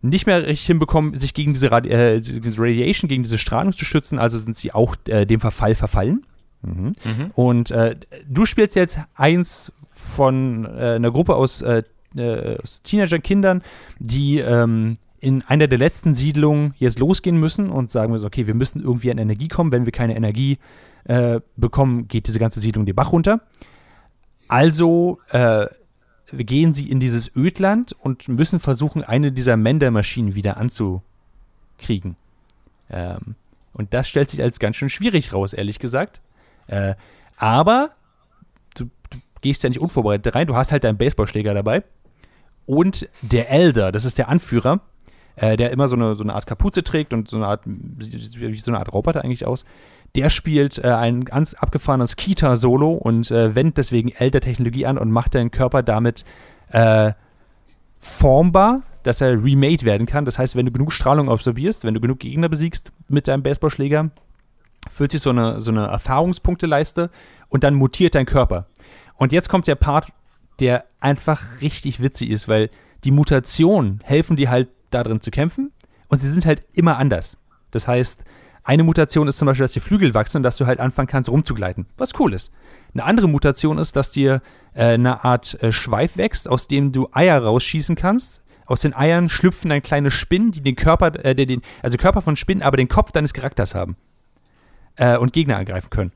[0.00, 3.84] nicht mehr richtig hinbekommen, sich gegen diese, Radi äh, diese Radiation, gegen diese Strahlung zu
[3.84, 4.18] schützen.
[4.18, 6.24] Also sind sie auch äh, dem Verfall verfallen.
[6.62, 6.92] Mhm.
[7.04, 7.30] Mhm.
[7.34, 7.96] Und äh,
[8.28, 11.82] du spielst jetzt eins von äh, einer Gruppe aus, äh,
[12.16, 13.62] äh, aus Teenager-Kindern,
[13.98, 18.46] die ähm, in einer der letzten Siedlungen jetzt losgehen müssen und sagen wir so, okay,
[18.46, 19.72] wir müssen irgendwie an Energie kommen.
[19.72, 20.58] Wenn wir keine Energie
[21.04, 23.40] äh, bekommen, geht diese ganze Siedlung den Bach runter.
[24.46, 25.66] Also äh,
[26.32, 32.16] gehen sie in dieses Ödland und müssen versuchen, eine dieser Mender-Maschinen wieder anzukriegen.
[32.90, 33.34] Ähm,
[33.72, 36.20] und das stellt sich als ganz schön schwierig raus, ehrlich gesagt.
[36.66, 36.94] Äh,
[37.36, 37.90] aber
[38.74, 41.84] du, du gehst ja nicht unvorbereitet rein, du hast halt deinen Baseballschläger dabei.
[42.66, 44.80] Und der Elder, das ist der Anführer,
[45.36, 47.62] äh, der immer so eine, so eine Art Kapuze trägt und so eine Art,
[48.00, 49.64] sieht so eine Art Roboter eigentlich aus.
[50.14, 55.34] Der spielt äh, ein ganz abgefahrenes Kita-Solo und äh, wendet deswegen Elder-Technologie an und macht
[55.34, 56.24] deinen Körper damit
[56.70, 57.12] äh,
[58.00, 60.24] formbar, dass er remade werden kann.
[60.24, 64.10] Das heißt, wenn du genug Strahlung absorbierst, wenn du genug Gegner besiegst mit deinem Baseballschläger,
[64.90, 67.10] füllt sich so eine, so eine Erfahrungspunkteleiste
[67.48, 68.66] und dann mutiert dein Körper.
[69.14, 70.12] Und jetzt kommt der Part,
[70.60, 72.70] der einfach richtig witzig ist, weil
[73.04, 75.72] die Mutationen helfen dir halt darin zu kämpfen
[76.08, 77.38] und sie sind halt immer anders.
[77.70, 78.24] Das heißt,
[78.68, 81.30] eine Mutation ist zum Beispiel, dass die Flügel wachsen und dass du halt anfangen kannst,
[81.30, 82.52] rumzugleiten, was cool ist.
[82.92, 84.42] Eine andere Mutation ist, dass dir
[84.74, 88.42] äh, eine Art äh, Schweif wächst, aus dem du Eier rausschießen kannst.
[88.66, 92.36] Aus den Eiern schlüpfen dann kleine Spinnen, die den Körper, äh, den, also Körper von
[92.36, 93.96] Spinnen, aber den Kopf deines Charakters haben.
[94.96, 96.12] Äh, und Gegner angreifen können.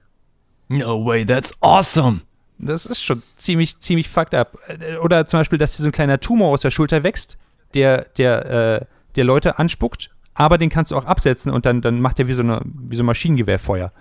[0.69, 2.21] No way, that's awesome.
[2.59, 4.59] Das ist schon ziemlich, ziemlich fucked up.
[5.03, 7.39] Oder zum Beispiel, dass dir so ein kleiner Tumor aus der Schulter wächst,
[7.73, 8.87] der, der, äh,
[9.17, 12.33] der Leute anspuckt, aber den kannst du auch absetzen und dann, dann macht er wie
[12.33, 13.93] so, eine, wie so ein Maschinengewehrfeuer.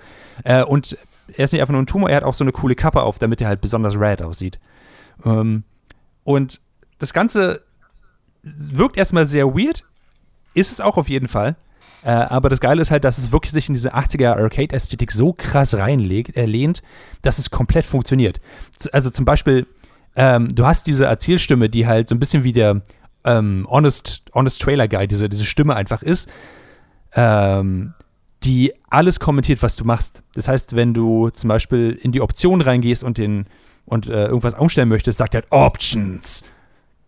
[0.43, 0.97] Äh, und
[1.35, 3.19] er ist nicht einfach nur ein Tumor, er hat auch so eine coole Kappe auf,
[3.19, 4.59] damit er halt besonders rad aussieht.
[5.25, 5.63] Ähm,
[6.23, 6.61] und
[6.99, 7.63] das Ganze
[8.43, 9.83] wirkt erstmal sehr weird,
[10.53, 11.55] ist es auch auf jeden Fall.
[12.03, 15.33] Äh, aber das Geile ist halt, dass es wirklich sich in diese 80er Arcade-Ästhetik so
[15.33, 16.73] krass reinlegt, äh,
[17.21, 18.41] dass es komplett funktioniert.
[18.75, 19.67] Z also zum Beispiel,
[20.15, 22.81] ähm, du hast diese Erzählstimme, die halt so ein bisschen wie der
[23.25, 26.29] ähm, Honest, Honest Trailer Guy, diese, diese Stimme einfach ist,
[27.13, 27.93] ähm,
[28.43, 30.23] die alles kommentiert, was du machst.
[30.33, 33.45] Das heißt, wenn du zum Beispiel in die Option reingehst und den
[33.85, 36.43] und äh, irgendwas umstellen möchtest, sagt er halt Options,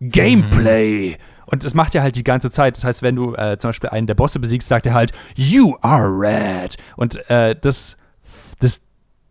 [0.00, 1.10] Gameplay.
[1.10, 1.16] Mhm.
[1.46, 2.76] Und das macht er halt die ganze Zeit.
[2.76, 5.76] Das heißt, wenn du äh, zum Beispiel einen der Bosse besiegst, sagt er halt, You
[5.82, 6.76] are red.
[6.96, 7.96] Und äh, das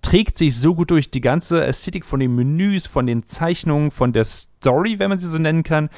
[0.03, 4.13] trägt sich so gut durch die ganze Ästhetik von den Menüs, von den Zeichnungen, von
[4.13, 5.89] der Story, wenn man sie so nennen kann,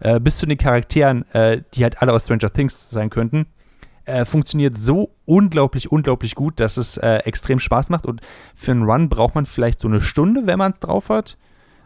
[0.00, 3.46] äh, bis zu den Charakteren, äh, die halt alle aus Stranger Things sein könnten.
[4.04, 8.04] Äh, funktioniert so unglaublich, unglaublich gut, dass es äh, extrem Spaß macht.
[8.04, 8.20] Und
[8.54, 11.38] für einen Run braucht man vielleicht so eine Stunde, wenn man es drauf hat.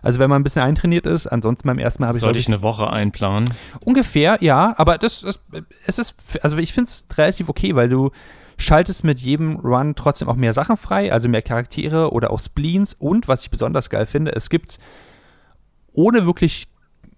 [0.02, 2.22] Also wenn man ein bisschen eintrainiert ist, ansonsten beim ersten Mal habe ich.
[2.22, 3.48] Sollte ich eine Woche einplanen?
[3.80, 5.40] Ungefähr, ja, aber das, das
[5.86, 8.10] es ist, also ich finde es relativ okay, weil du
[8.58, 12.92] schaltest mit jedem Run trotzdem auch mehr Sachen frei, also mehr Charaktere oder auch Spleens.
[12.92, 14.78] Und was ich besonders geil finde, es gibt
[15.92, 16.68] ohne wirklich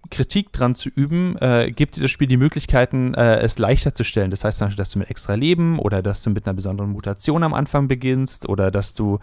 [0.09, 4.03] Kritik dran zu üben, äh, gibt dir das Spiel die Möglichkeiten, äh, es leichter zu
[4.03, 4.31] stellen.
[4.31, 6.91] Das heißt zum Beispiel, dass du mit extra Leben oder dass du mit einer besonderen
[6.91, 9.19] Mutation am Anfang beginnst oder dass du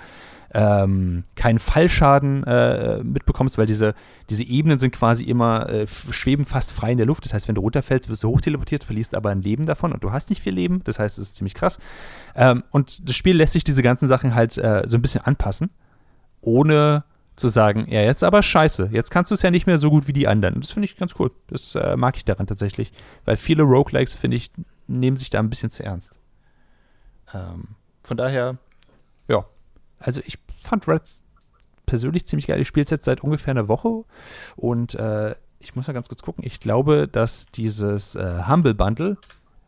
[0.54, 3.94] ähm, keinen Fallschaden äh, mitbekommst, weil diese,
[4.30, 7.24] diese Ebenen sind quasi immer, äh, schweben fast frei in der Luft.
[7.24, 10.12] Das heißt, wenn du runterfällst, wirst du hochteleportiert, verlierst aber ein Leben davon und du
[10.12, 10.82] hast nicht viel Leben.
[10.84, 11.78] Das heißt, es ist ziemlich krass.
[12.34, 15.70] Ähm, und das Spiel lässt sich diese ganzen Sachen halt äh, so ein bisschen anpassen,
[16.40, 17.04] ohne
[17.38, 20.08] zu sagen, ja, jetzt aber scheiße, jetzt kannst du es ja nicht mehr so gut
[20.08, 20.56] wie die anderen.
[20.56, 21.30] Und das finde ich ganz cool.
[21.48, 22.92] Das äh, mag ich daran tatsächlich.
[23.24, 24.50] Weil viele Roguelikes, finde ich,
[24.86, 26.12] nehmen sich da ein bisschen zu ernst.
[27.32, 28.58] Ähm, von daher,
[29.28, 29.44] ja.
[30.00, 31.02] Also ich fand Red
[31.86, 32.60] persönlich ziemlich geil.
[32.60, 34.04] Ich spiele es jetzt seit ungefähr einer Woche
[34.56, 36.44] und äh, ich muss mal ganz kurz gucken.
[36.44, 39.16] Ich glaube, dass dieses äh, Humble Bundle,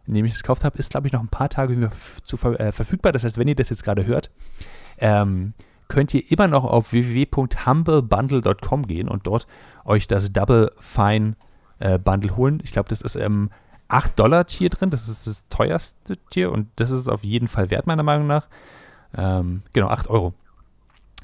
[0.07, 1.91] in dem ich es gekauft habe, ist, glaube ich, noch ein paar Tage
[2.25, 3.13] zu, äh, verfügbar.
[3.13, 4.31] Das heißt, wenn ihr das jetzt gerade hört,
[4.99, 5.55] ähm,
[5.91, 9.47] könnt ihr immer noch auf www.humblebundle.com gehen und dort
[9.85, 11.35] euch das Double Fine
[11.81, 12.61] äh, Bundle holen.
[12.63, 13.51] Ich glaube, das ist im
[13.89, 14.91] 8-Dollar-Tier drin.
[14.91, 18.29] Das ist das teuerste Tier und das ist es auf jeden Fall wert, meiner Meinung
[18.29, 18.47] nach.
[19.15, 20.33] Ähm, genau, 8 Euro.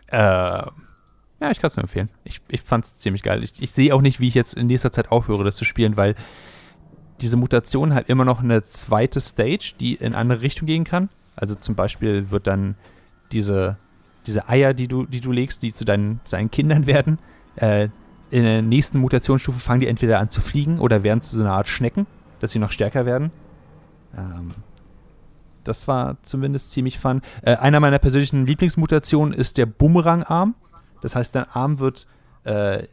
[0.08, 2.08] Äh, ja, ich kann es nur empfehlen.
[2.24, 3.44] Ich, ich fand es ziemlich geil.
[3.44, 5.96] Ich, ich sehe auch nicht, wie ich jetzt in nächster Zeit aufhöre, das zu spielen,
[5.96, 6.16] weil
[7.20, 11.08] diese Mutation halt immer noch eine zweite Stage, die in andere Richtung gehen kann.
[11.36, 12.74] Also zum Beispiel wird dann
[13.30, 13.76] diese
[14.26, 17.18] diese Eier, die du, die du legst, die zu deinen, seinen Kindern werden,
[17.56, 17.88] äh,
[18.30, 21.52] in der nächsten Mutationsstufe fangen die entweder an zu fliegen oder werden zu so einer
[21.52, 22.06] Art Schnecken,
[22.40, 23.30] dass sie noch stärker werden.
[24.16, 24.50] Ähm,
[25.62, 27.22] das war zumindest ziemlich fun.
[27.42, 30.54] Äh, einer meiner persönlichen Lieblingsmutationen ist der Bumerang-Arm.
[31.00, 32.06] Das heißt, dein Arm wird
[32.44, 32.86] äh,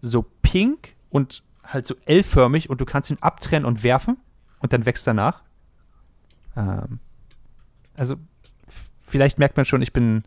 [0.00, 4.16] so pink und halt so L-förmig und du kannst ihn abtrennen und werfen
[4.58, 5.42] und dann wächst danach.
[6.56, 6.98] Ähm,
[7.96, 8.16] also,
[8.98, 10.24] vielleicht merkt man schon, ich bin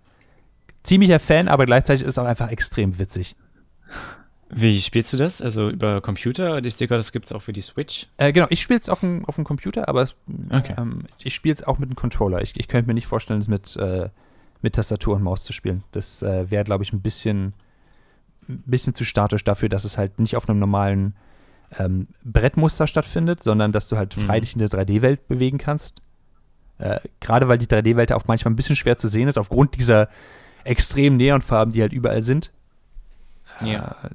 [0.83, 3.35] ziemlicher Fan, aber gleichzeitig ist es auch einfach extrem witzig.
[4.55, 5.41] Wie spielst du das?
[5.41, 6.63] Also über Computer?
[6.63, 8.07] Ich sehe gerade, das gibt es auch für die Switch.
[8.17, 10.15] Äh, genau, ich spiele es auf dem, auf dem Computer, aber es,
[10.49, 10.75] okay.
[10.77, 12.41] ähm, ich spiele es auch mit einem Controller.
[12.41, 14.09] Ich, ich könnte mir nicht vorstellen, es mit, äh,
[14.61, 15.83] mit Tastatur und Maus zu spielen.
[15.91, 17.53] Das äh, wäre, glaube ich, ein bisschen,
[18.47, 21.15] ein bisschen zu statisch dafür, dass es halt nicht auf einem normalen
[21.79, 24.41] ähm, Brettmuster stattfindet, sondern dass du halt frei mhm.
[24.41, 26.01] dich in der 3D-Welt bewegen kannst.
[26.77, 30.09] Äh, gerade weil die 3D-Welt auch manchmal ein bisschen schwer zu sehen ist, aufgrund dieser
[30.63, 32.51] extremen Neonfarben, die halt überall sind.
[33.61, 33.95] Ja.
[34.03, 34.09] Äh,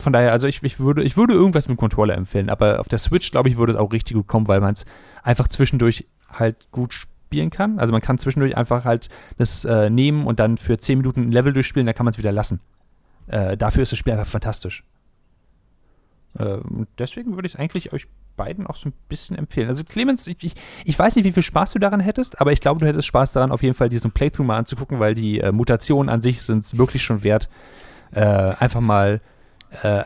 [0.00, 2.88] von daher, also ich, ich, würde, ich würde irgendwas mit dem Controller empfehlen, aber auf
[2.88, 4.86] der Switch, glaube ich, würde es auch richtig gut kommen, weil man es
[5.22, 7.78] einfach zwischendurch halt gut spielen kann.
[7.78, 11.32] Also man kann zwischendurch einfach halt das äh, nehmen und dann für 10 Minuten ein
[11.32, 12.60] Level durchspielen, dann kann man es wieder lassen.
[13.26, 14.84] Äh, dafür ist das Spiel einfach fantastisch.
[16.38, 16.58] Äh,
[16.98, 18.06] deswegen würde ich es eigentlich euch
[18.38, 19.68] beiden auch so ein bisschen empfehlen.
[19.68, 20.54] Also Clemens, ich, ich,
[20.86, 23.32] ich, weiß nicht, wie viel Spaß du daran hättest, aber ich glaube, du hättest Spaß
[23.32, 26.64] daran, auf jeden Fall diesen Playthrough mal anzugucken, weil die äh, Mutationen an sich sind
[26.64, 27.50] es wirklich schon wert,
[28.12, 29.20] äh, einfach mal
[29.82, 30.04] äh,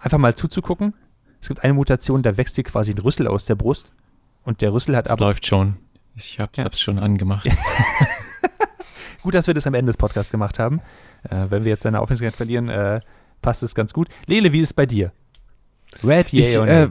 [0.00, 0.94] einfach mal zuzugucken.
[1.40, 3.92] Es gibt eine Mutation, da wächst dir quasi ein Rüssel aus der Brust
[4.44, 5.14] und der Rüssel hat aber...
[5.14, 5.76] Es läuft schon.
[6.16, 6.64] Ich hab's, ja.
[6.64, 7.48] hab's schon angemacht.
[9.22, 10.80] gut, dass wir das am Ende des Podcasts gemacht haben.
[11.28, 13.00] Äh, wenn wir jetzt deine Aufmerksamkeit verlieren, äh,
[13.42, 14.08] passt es ganz gut.
[14.26, 15.12] Lele, wie ist es bei dir?
[16.02, 16.88] Red, yeah ich, oder äh,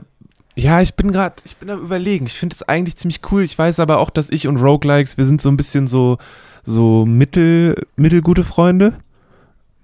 [0.56, 2.26] ja, ich bin gerade, ich bin am überlegen.
[2.26, 3.42] Ich finde es eigentlich ziemlich cool.
[3.42, 6.18] Ich weiß aber auch, dass ich und Roguelikes, wir sind so ein bisschen so,
[6.62, 8.94] so mittel, mittelgute Freunde.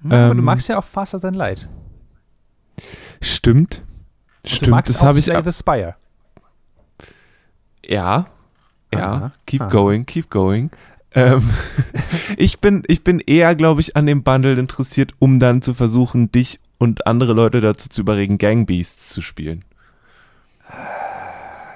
[0.04, 1.68] Ähm, aber du ähm, magst ja auch Faster Than Light.
[3.20, 3.82] Stimmt.
[4.42, 5.24] Und Stimmt, das habe ich.
[5.26, 5.96] Slay Spire.
[7.84, 8.26] Ja.
[8.94, 9.12] Ja.
[9.12, 9.32] Aha.
[9.46, 9.70] Keep Aha.
[9.70, 10.70] going, keep going.
[11.14, 11.42] Ähm,
[12.36, 16.30] ich, bin, ich bin eher, glaube ich, an dem Bundle interessiert, um dann zu versuchen,
[16.30, 19.64] dich und andere Leute dazu zu überreden, Gang Beasts zu spielen.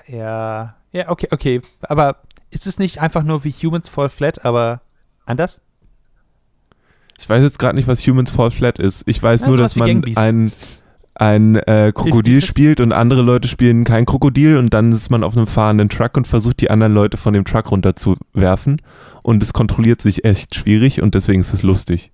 [0.06, 1.62] Ja, ja, okay, okay.
[1.82, 2.16] Aber
[2.50, 4.80] ist es nicht einfach nur wie Humans Fall Flat, aber
[5.26, 5.60] anders?
[7.18, 9.04] Ich weiß jetzt gerade nicht, was Humans Fall Flat ist.
[9.06, 10.52] Ich weiß Ja, nur, dass man ein,
[11.14, 12.44] ein äh, Krokodil 50.
[12.44, 16.16] spielt und andere Leute spielen kein Krokodil und dann ist man auf einem fahrenden Truck
[16.16, 18.82] und versucht die anderen Leute von dem Truck runterzuwerfen
[19.22, 22.12] und es kontrolliert sich echt schwierig und deswegen ist es lustig.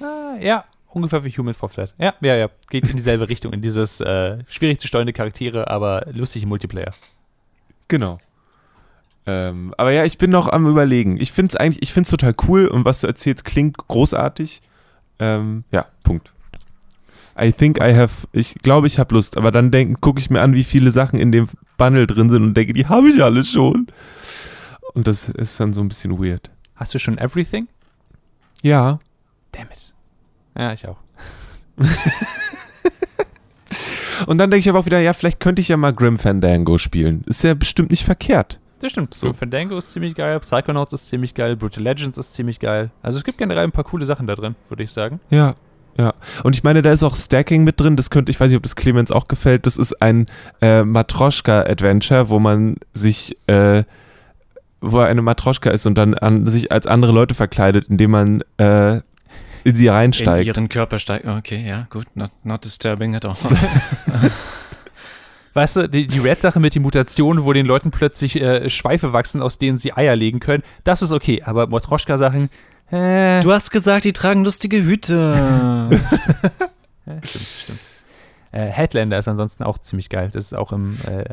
[0.00, 0.64] Ah, ja,
[0.94, 1.94] ungefähr wie Humans Fall Flat.
[1.98, 2.48] Ja, ja, ja.
[2.70, 6.92] Geht in dieselbe Richtung, in dieses äh, schwierig zu steuernde Charaktere, aber lustig im Multiplayer.
[7.88, 8.18] Genau.
[9.26, 11.20] Ähm, aber ja, ich bin noch am überlegen.
[11.20, 14.62] Ich finde es eigentlich, ich finde es total cool und was du erzählst klingt großartig.
[15.18, 16.32] Ähm, ja, Punkt.
[17.40, 20.54] I think I have, ich glaube, ich habe Lust, aber dann gucke ich mir an,
[20.54, 23.86] wie viele Sachen in dem Bundle drin sind und denke, die habe ich alle schon.
[24.94, 26.50] Und das ist dann so ein bisschen weird.
[26.74, 27.68] Hast du schon Everything?
[28.62, 28.98] Ja.
[29.52, 29.91] Damn it.
[30.56, 30.98] Ja, ich auch.
[34.26, 36.78] Und dann denke ich aber auch wieder, ja, vielleicht könnte ich ja mal Grim Fandango
[36.78, 37.24] spielen.
[37.26, 38.60] Ist ja bestimmt nicht verkehrt.
[38.80, 39.14] Das stimmt.
[39.14, 39.28] So.
[39.28, 39.32] So.
[39.32, 42.90] Fandango ist ziemlich geil, Psychonauts ist ziemlich geil, Brutal Legends ist ziemlich geil.
[43.02, 45.20] Also es gibt generell ein paar coole Sachen da drin, würde ich sagen.
[45.30, 45.54] Ja,
[45.98, 46.14] ja.
[46.42, 47.96] Und ich meine, da ist auch Stacking mit drin.
[47.96, 49.66] Das könnte, ich weiß nicht, ob das Clemens auch gefällt.
[49.66, 50.26] Das ist ein
[50.60, 53.84] äh, Matroschka-Adventure, wo man sich, äh,
[54.80, 59.00] wo eine Matroschka ist und dann an, sich als andere Leute verkleidet, indem man äh,
[59.64, 60.46] in sie In reinsteigt.
[60.46, 61.26] ihren Körper steigt.
[61.26, 62.06] Okay, ja, gut.
[62.14, 63.36] Not, not disturbing at all.
[65.54, 69.42] Weißt du, die, die Red-Sache mit den Mutationen, wo den Leuten plötzlich äh, Schweife wachsen,
[69.42, 71.42] aus denen sie Eier legen können, das ist okay.
[71.44, 72.48] Aber Motroschka-Sachen,
[72.90, 75.90] äh, Du hast gesagt, die tragen lustige Hüte.
[77.06, 77.78] Ja, stimmt, stimmt.
[78.52, 80.30] Äh, Headlander ist ansonsten auch ziemlich geil.
[80.32, 81.24] Das ist auch im, äh,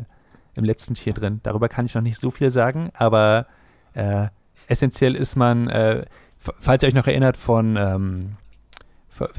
[0.54, 1.40] im letzten Tier drin.
[1.42, 3.46] Darüber kann ich noch nicht so viel sagen, aber
[3.94, 4.26] äh,
[4.68, 6.04] essentiell ist man, äh,
[6.40, 8.36] falls ihr euch noch erinnert von ähm,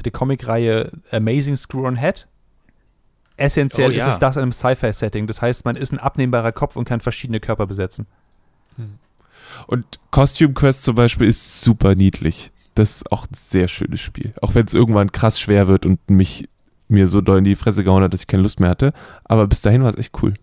[0.04, 2.28] der Comicreihe Amazing Screw on Head,
[3.36, 4.06] essentiell Oh, ja.
[4.06, 5.26] ist es das in einem Sci-Fi-Setting.
[5.26, 8.06] Das heißt, man ist ein abnehmbarer Kopf und kann verschiedene Körper besetzen.
[9.66, 12.50] Und Costume Quest zum Beispiel ist super niedlich.
[12.74, 14.32] Das ist auch ein sehr schönes Spiel.
[14.40, 16.48] Auch wenn es irgendwann krass schwer wird und mich
[16.88, 18.92] mir so doll in die Fresse gehauen hat, dass ich keine Lust mehr hatte.
[19.24, 20.34] Aber bis dahin war es echt cool.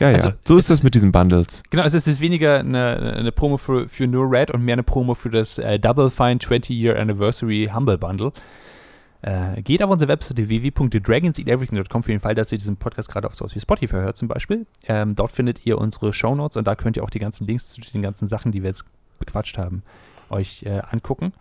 [0.00, 0.16] Ja, ja.
[0.16, 1.62] Also, so ist das mit diesen Bundles.
[1.70, 4.82] Genau, es ist jetzt weniger eine, eine Promo für, für nur Red und mehr eine
[4.82, 8.32] Promo für das äh, Double Fine 20 Year Anniversary Humble Bundle.
[9.22, 13.34] Äh, geht auf unsere Webseite www.dragonseateverything.com für den Fall, dass ihr diesen Podcast gerade auf
[13.34, 14.66] sowas wie Spotify hört zum Beispiel.
[14.86, 17.80] Ähm, dort findet ihr unsere Shownotes und da könnt ihr auch die ganzen Links zu
[17.80, 18.84] den ganzen Sachen, die wir jetzt
[19.18, 19.82] bequatscht haben,
[20.30, 21.32] euch äh, angucken.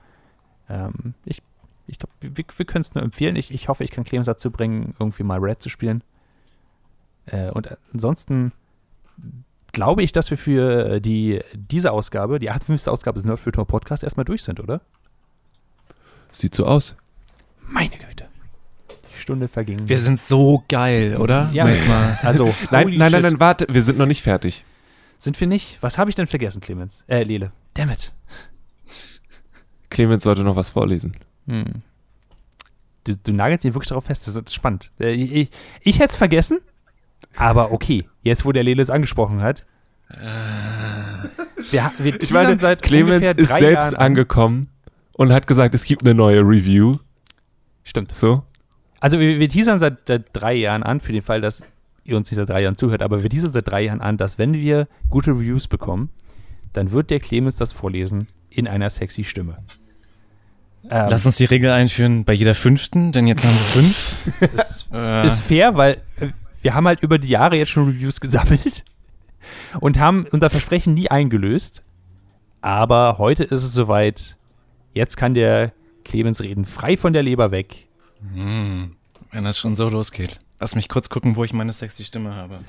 [0.70, 1.44] Ähm, ich
[1.88, 3.36] ich glaube, wir, wir können es nur empfehlen.
[3.36, 6.04] Ich, ich hoffe, ich kann Clemens dazu bringen, irgendwie mal Red zu spielen.
[7.28, 8.52] Äh, und ansonsten
[9.72, 12.92] glaube ich, dass wir für äh, die, diese Ausgabe, die 58.
[12.92, 14.82] Ausgabe des Nerd für Tor Podcast, erstmal durch sind, oder?
[16.32, 16.96] Sieht so aus.
[17.68, 18.28] Meine Güte.
[18.90, 19.88] Die Stunde verging.
[19.88, 21.50] Wir sind so geil, oder?
[21.54, 22.20] ja, mal.
[22.24, 24.64] also, Nein, nein, nein, nein, warte, wir sind noch nicht fertig.
[25.20, 25.78] Sind wir nicht?
[25.82, 27.04] Was habe ich denn vergessen, Clemens?
[27.08, 27.52] Äh, Lele.
[27.74, 28.14] Damn it.
[29.90, 31.18] Clemens sollte noch was vorlesen.
[31.48, 31.82] Hm.
[33.04, 34.28] Du, du nagelst ihn wirklich darauf fest.
[34.28, 34.92] Das ist spannend.
[35.00, 35.50] Äh, ich ich,
[35.82, 36.60] ich hätte es vergessen,
[37.38, 38.06] aber okay.
[38.24, 39.66] Jetzt, wo der Lele es angesprochen hat.
[41.72, 44.02] Wir, ha- wir Ich meine, seit Clemens ungefähr ist selbst Jahren an.
[44.08, 44.68] angekommen
[45.18, 46.98] und hat gesagt, es gibt eine neue Review.
[47.84, 48.14] Stimmt.
[48.16, 48.44] So.
[49.00, 51.62] Also wir, wir teasern seit, seit drei Jahren an, für den Fall, dass
[52.04, 54.38] ihr uns nicht seit drei Jahren zuhört, aber wir teasern seit drei Jahren an, dass
[54.38, 56.10] wenn wir gute Reviews bekommen,
[56.74, 59.58] dann wird der Clemens das vorlesen in einer sexy Stimme.
[60.90, 64.16] Ähm, Lass uns die Regel einführen bei jeder fünften, denn jetzt haben wir fünf.
[64.56, 66.28] ist, Äh, ist fair, weil äh,
[66.62, 68.84] wir haben halt über die Jahre jetzt schon Reviews gesammelt
[69.80, 71.84] und haben unser Versprechen nie eingelöst.
[72.62, 74.36] Aber heute ist es soweit.
[74.94, 77.88] Jetzt kann der Clemens reden, frei von der Leber weg.
[78.34, 78.96] hm,
[79.32, 80.40] wenn das schon so losgeht.
[80.60, 82.60] Lass mich kurz gucken, wo ich meine sexy Stimme habe.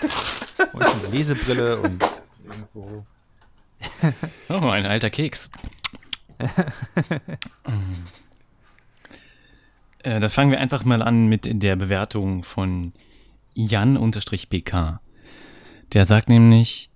[0.72, 2.02] Und eine Lesebrille und
[2.44, 3.04] irgendwo.
[4.48, 5.50] Oh, ein alter Keks.
[10.02, 12.92] äh, da fangen wir einfach mal an mit der Bewertung von
[13.54, 15.00] Jan-BK.
[15.92, 16.90] Der sagt nämlich,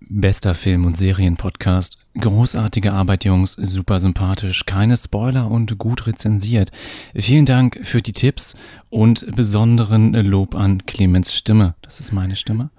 [0.00, 2.08] bester Film- und Serienpodcast.
[2.18, 3.52] Großartige Arbeit, Jungs.
[3.52, 4.64] Super sympathisch.
[4.66, 6.70] Keine Spoiler und gut rezensiert.
[7.14, 8.56] Vielen Dank für die Tipps
[8.90, 11.74] und besonderen Lob an Clemens Stimme.
[11.82, 12.70] Das ist meine Stimme.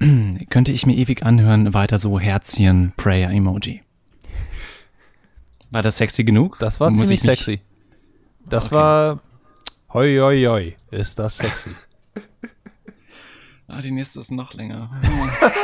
[0.50, 1.74] Könnte ich mir ewig anhören.
[1.74, 3.82] Weiter so Herzchen, Prayer Emoji.
[5.70, 6.58] War das sexy genug?
[6.60, 7.60] Das war Muss ziemlich sexy.
[8.48, 8.74] Das Okay.
[8.76, 9.20] war.
[9.92, 10.76] Hoi, hoi, hoi.
[10.94, 11.70] Ist das sexy.
[13.66, 14.90] Ah, die nächste ist noch länger.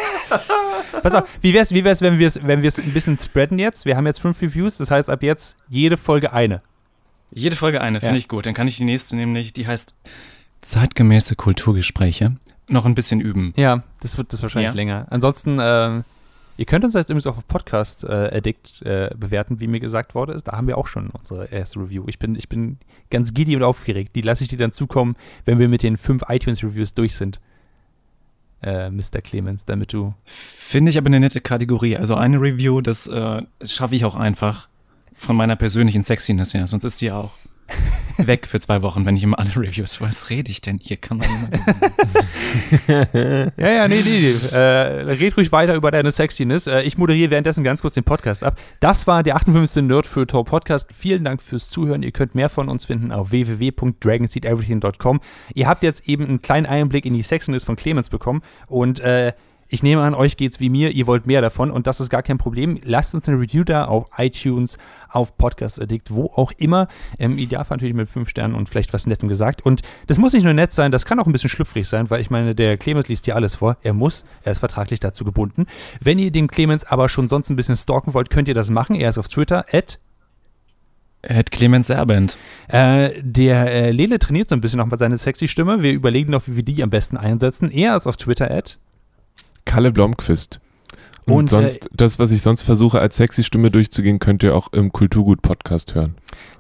[1.03, 3.85] Pass auf, wie wär's, wie wär's, wenn wir es wenn wir's ein bisschen spreaden jetzt?
[3.85, 6.63] Wir haben jetzt fünf Reviews, das heißt ab jetzt jede Folge eine.
[7.31, 8.01] Jede Folge eine, Ja.
[8.01, 8.47] finde ich gut.
[8.47, 9.95] Dann kann ich die nächste nämlich, die heißt
[10.63, 12.37] Zeitgemäße Kulturgespräche,
[12.69, 13.53] noch ein bisschen üben.
[13.57, 14.75] Ja, das wird das wahrscheinlich Ja.
[14.77, 15.07] länger.
[15.11, 16.05] Ansonsten, ähm,
[16.61, 20.15] ihr könnt uns jetzt übrigens auch auf Podcast äh, Addict äh, bewerten, wie mir gesagt
[20.15, 20.37] wurde.
[20.45, 22.05] Da haben wir auch schon unsere erste Review.
[22.07, 22.77] Ich bin, ich bin
[23.11, 24.15] ganz giddy und aufgeregt.
[24.15, 27.41] Die lasse ich dir dann zukommen, wenn wir mit den fünf iTunes-Reviews durch sind.
[28.63, 29.23] Äh, Mr.
[29.23, 30.13] Clemens, damit du.
[30.27, 31.97] Finde ich aber eine nette Kategorie.
[31.97, 34.69] Also eine Review, das äh, schaffe ich auch einfach
[35.15, 36.67] von meiner persönlichen Sexiness her.
[36.67, 37.39] Sonst ist die ja auch
[38.27, 40.01] weg für zwei Wochen, wenn ich immer alle Reviews.
[40.01, 40.97] Was rede ich denn hier?
[40.97, 41.49] Kann man immer
[43.57, 44.57] Ja, ja, nee, nee, nee.
[44.57, 44.59] Äh,
[45.13, 46.67] red ruhig weiter über deine Sexiness.
[46.67, 48.59] Äh, ich moderiere währenddessen ganz kurz den Podcast ab.
[48.81, 49.85] Das war der 58.
[49.85, 50.89] Nerd für Tor Podcast.
[50.97, 52.03] Vielen Dank fürs Zuhören.
[52.03, 55.21] Ihr könnt mehr von uns finden auf www.dragonseedeverything.com.
[55.55, 59.33] Ihr habt jetzt eben einen kleinen Einblick in die Sexiness von Clemens bekommen und äh,
[59.73, 62.23] ich nehme an, euch geht's wie mir, ihr wollt mehr davon und das ist gar
[62.23, 62.81] kein Problem.
[62.85, 66.89] Lasst uns eine Review da auf iTunes, auf Podcast Addict, wo auch immer.
[67.19, 69.65] Im Idealfall natürlich mit fünf Sternen und vielleicht was Nettem gesagt.
[69.65, 72.21] Und das muss nicht nur nett sein, das kann auch ein bisschen schlüpfrig sein, weil
[72.21, 73.77] ich meine, der Clemens liest hier alles vor.
[73.83, 75.67] Er muss, er ist vertraglich dazu gebunden.
[76.01, 78.97] Wenn ihr den Clemens aber schon sonst ein bisschen stalken wollt, könnt ihr das machen.
[78.97, 80.01] Er ist auf Twitter, at
[81.23, 82.39] Ed Clemens Serbent.
[82.69, 85.83] äh, der äh, Lele trainiert so ein bisschen nochmal seine sexy Stimme.
[85.83, 87.71] Wir überlegen noch, wie wir die am besten einsetzen.
[87.71, 88.79] Er ist auf Twitter, at
[89.65, 90.61] Kalle Blomqvist.
[91.27, 94.73] Und, Und, sonst, das, was ich sonst versuche, als sexy Stimme durchzugehen, könnt ihr auch
[94.73, 96.17] im Kulturgut-Podcast hören.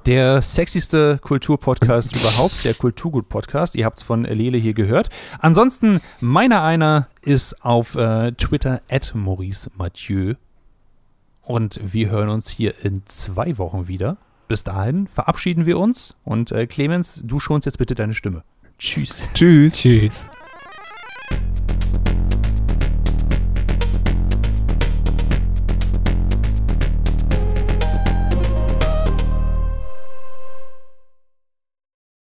[0.06, 3.74] Der sexyste Kulturpodcast überhaupt, der Kulturgut-Podcast.
[3.74, 5.08] Ihr habt es von Lele hier gehört.
[5.40, 10.34] Ansonsten, meiner einer ist auf äh, Twitter at Maurice Mathieu.
[11.42, 14.18] Und wir hören uns hier in zwei Wochen wieder.
[14.46, 16.16] Bis dahin verabschieden wir uns.
[16.22, 18.44] Und äh, Clemens, du schonst jetzt bitte deine Stimme.
[18.78, 19.22] Tschüss.
[19.34, 19.74] Tschüss.
[19.74, 20.26] Tschüss.